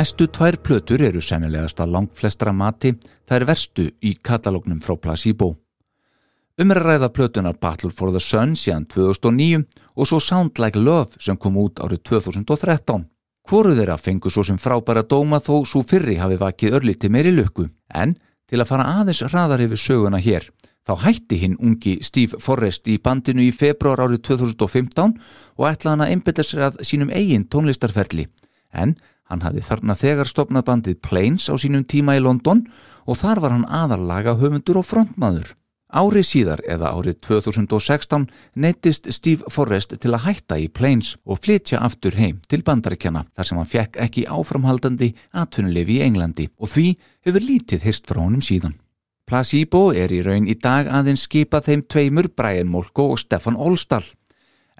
[0.00, 2.94] Næstu tvær plötur eru sennilegast að langt flestra mati,
[3.28, 5.50] er verstu í katalógnum frá Placebo.
[6.56, 10.80] Um er að ræða plötunar Battle for the Sun síðan 2009 og svo Sound Like
[10.80, 13.04] Love sem kom út árið 2013.
[13.44, 17.68] Hvoru þeirra fengu svo sem frábæra dóma þó svo fyrri hafi vakið örlíti meiri lukku,
[17.92, 18.16] en
[18.48, 20.48] til að fara aðeins hraðar yfir söguna hér,
[20.88, 25.18] þá hætti hinn ungi Steve Forrest í bandinu í februar árið 2015
[25.58, 28.30] og ætlaði hann að einbytta sér að sínum eigin tónlistarferli,
[28.72, 28.96] en
[29.30, 32.64] Hann hafði þarna þegar stopnað bandið Plains á sínum tíma í London
[33.06, 35.54] og þar var hann aðarlaga höfundur og frontmaður.
[35.90, 38.28] Árið síðar eða árið 2016
[38.62, 43.48] neittist Steve Forrest til að hætta í Plains og flytja aftur heim til bandaríkjana þar
[43.48, 45.10] sem hann fekk ekki áframhaldandi
[45.42, 46.86] atvinnulefi í Englandi og því
[47.26, 48.78] hefur lítið hyrst frá honum síðan.
[49.26, 54.06] Placebo er í raun í dag aðeins skipað þeim tveimur Brian Molko og Stefan Olstall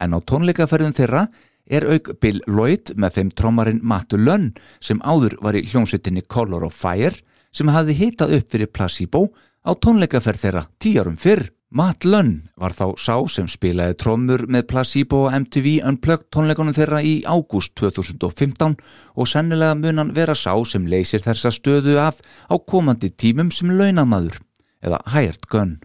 [0.00, 1.26] en á tónleikaferðin þeirra
[1.70, 4.50] er auk Bill Lloyd með þeim trommarinn Mattu Lunn
[4.82, 7.14] sem áður var í hljómsveitinni Color of Fire
[7.54, 9.24] sem hafði hitað upp fyrir Placebo
[9.66, 11.48] á tónleikaferð þeirra tíarum fyrr.
[11.70, 16.98] Matt Lunn var þá sá sem spilaði trommur með Placebo og MTV Unplugged tónleikunum þeirra
[17.06, 18.74] í ágúst 2015
[19.14, 22.18] og sennilega mun hann vera sá sem leysir þessa stöðu af
[22.50, 24.40] á komandi tímum sem launamaður
[24.82, 25.78] eða hired gun.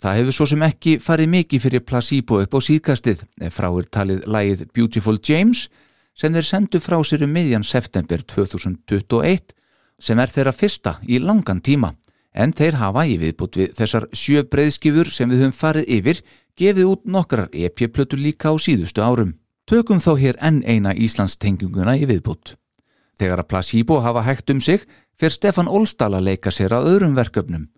[0.00, 3.88] Það hefur svo sem ekki farið mikið fyrir Placebo upp á síðkastið ef frá er
[3.92, 5.66] talið lægið Beautiful James
[6.16, 9.52] sem þeir sendu frá sér um miðjan september 2021
[10.00, 11.92] sem er þeirra fyrsta í langan tíma
[12.32, 16.22] en þeir hafa í viðbútt við þessar sjö breyðskifur sem við höfum farið yfir
[16.56, 19.34] gefið út nokkrar EP-plötur líka á síðustu árum.
[19.66, 22.56] Tökum þá hér enn eina Íslands tenginguna í viðbútt.
[23.18, 24.86] Þegar að Placebo hafa hægt um sig
[25.18, 27.68] fer Stefan Olstall að leika sér að öðrum verkefnum.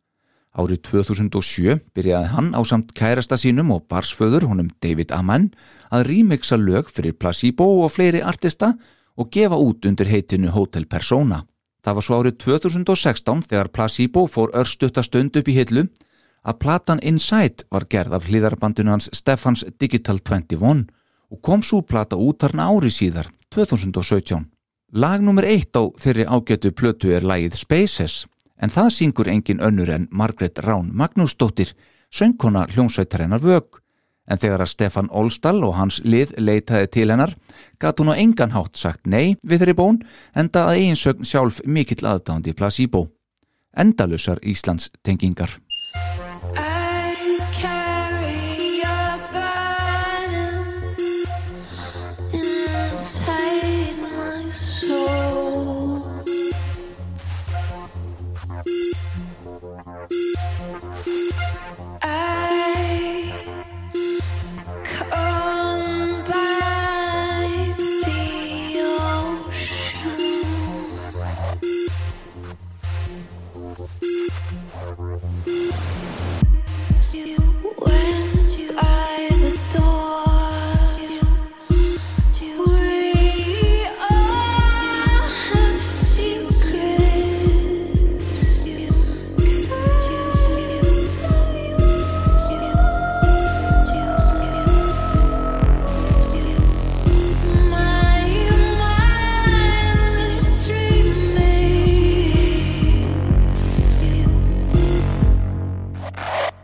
[0.52, 5.46] Árið 2007 byrjaði hann á samt kærasta sínum og barsföður honum David Amann
[5.88, 8.74] að remixa lög fyrir Placebo og fleiri artista
[9.16, 11.40] og gefa út undir heitinu Hotel Persona.
[11.80, 15.86] Það var svo árið 2016 þegar Placebo fór örstutta stund upp í hillu
[16.44, 20.84] að platan Inside var gerð af hlýðarbandinu hans Stefans Digital 21
[21.32, 24.44] og kom svo plata út þarna ári síðar, 2017.
[25.00, 28.26] Lag nummer eitt á þeirri ágætu plötu er lagið Spaces
[28.62, 31.74] en það syngur engin önnur en Margaret Rán Magnúsdóttir,
[32.14, 33.80] söngkona hljómsveitarinnar vög.
[34.30, 37.34] En þegar að Stefan Olstall og hans lið leitaði til hennar,
[37.82, 39.98] gat hún á engan hátt sagt nei við þeirri bón,
[40.34, 43.08] enda að eiginsögn sjálf mikill aðdándi Placebo.
[43.74, 45.58] Endalusar Íslands tengingar.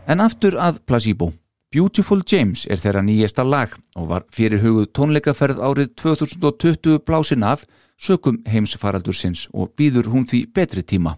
[0.09, 1.27] En aftur að Placebo.
[1.69, 7.67] Beautiful James er þeirra nýjesta lag og var fyrir hugud tónleikaferð árið 2020 blásin af
[8.01, 11.13] sökum heimsfaraldursins og býður hún því betri tíma.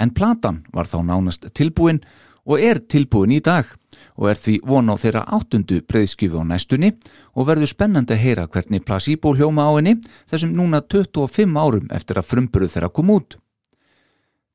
[0.00, 2.00] En platan var þá nánast tilbúin
[2.48, 3.68] og er tilbúin í dag
[4.16, 6.94] og er því von á þeirra áttundu breyðskjöfu á næstunni
[7.36, 9.98] og verður spennandi að heyra hvernig Placebo hljóma á henni
[10.32, 13.36] þessum núna 25 árum eftir að frumburuð þeirra kom út.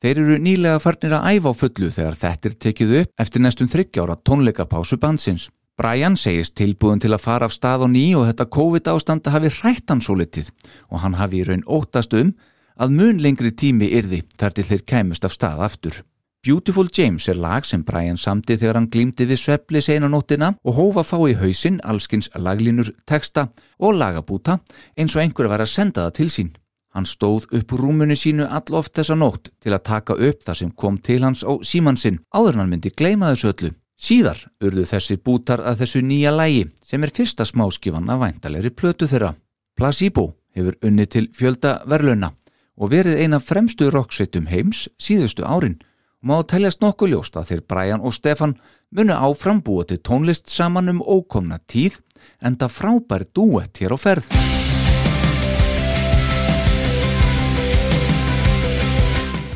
[0.06, 3.70] Þeir eru nýlega farnir að æfa á fullu þegar þetta er tekið upp eftir næstum
[3.72, 5.48] þryggjára tónleikapásu bansins.
[5.82, 9.50] Brian segist tilbúin til að fara af stað og ný og þetta COVID ástanda hafi
[9.56, 10.52] hrætt hann svo litið
[10.92, 12.36] og hann hafi í raun óttast um
[12.78, 15.98] að mun lengri tími yrði þar til þeir kæmust af stað aftur.
[16.46, 21.02] Beautiful James er lag sem Brian samti þegar hann glýmdi við svepli seinanóttina og hófa
[21.02, 23.48] fá í hausinn allskins laglínur, texta
[23.82, 24.60] og lagabúta
[24.94, 26.54] eins og einhver var að senda það til sín.
[26.96, 30.70] Hann stóð upp úr rúmunu sínu alloft þessa nótt til að taka upp það sem
[30.72, 33.72] kom til hans á símansinn áður en hann myndi gleyma þessu öllu.
[34.00, 39.10] Síðar urðu þessi bútar að þessu nýja lægi sem er fyrsta smáskifan af væntalegri plötu
[39.12, 39.34] þeirra.
[39.76, 42.32] Placebo hefur unni til fjölda verðluna
[42.80, 47.66] og verið eina fremstu rocksveitum heims síðustu árin og má teljast nokkuð ljóst að þeir
[47.70, 48.56] Brian og Stefan
[48.96, 52.00] munu áfram búa til tónlist saman um ókomna tíð
[52.42, 54.65] en það frábær dúett hér á ferð.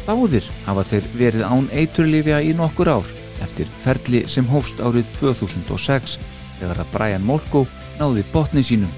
[0.09, 3.09] Báðir hafa þeir verið án eiturlifja í nokkur ár
[3.45, 6.15] eftir ferli sem hófst árið 2006
[6.57, 7.61] þegar að Brian Molko
[7.99, 8.89] náði botni sínum.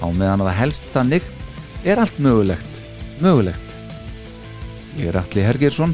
[0.00, 1.28] Á meðan að helst þannig
[1.84, 2.80] er allt mögulegt,
[3.20, 3.76] mögulegt.
[4.96, 5.92] Ég er Alli Hergersson,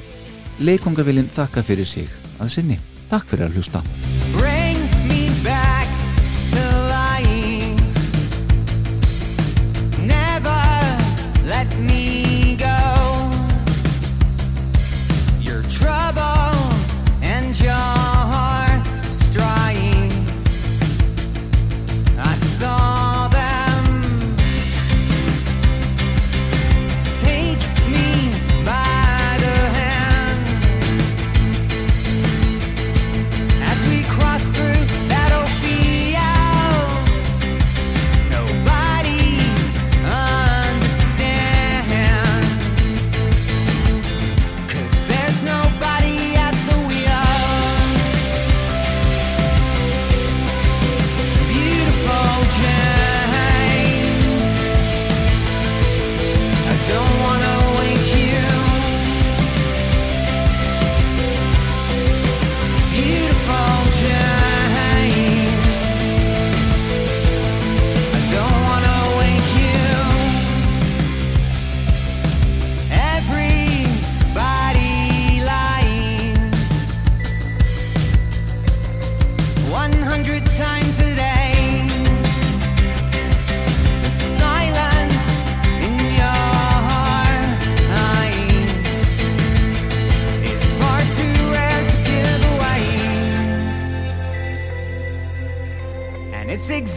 [0.62, 2.06] leikongavillin þakka fyrir sig
[2.38, 2.78] að sinni.
[3.10, 3.82] Takk fyrir að hlusta.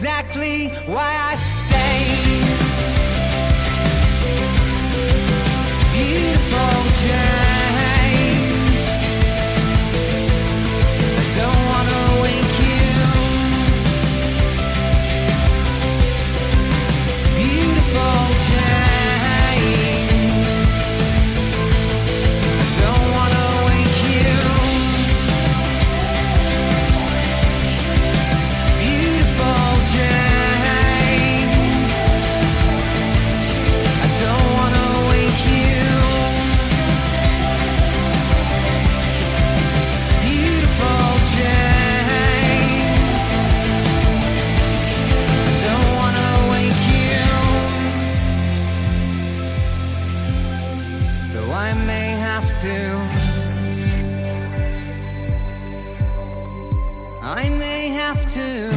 [0.02, 2.02] Exactly why I stay.
[5.94, 7.51] Beautiful
[58.34, 58.71] to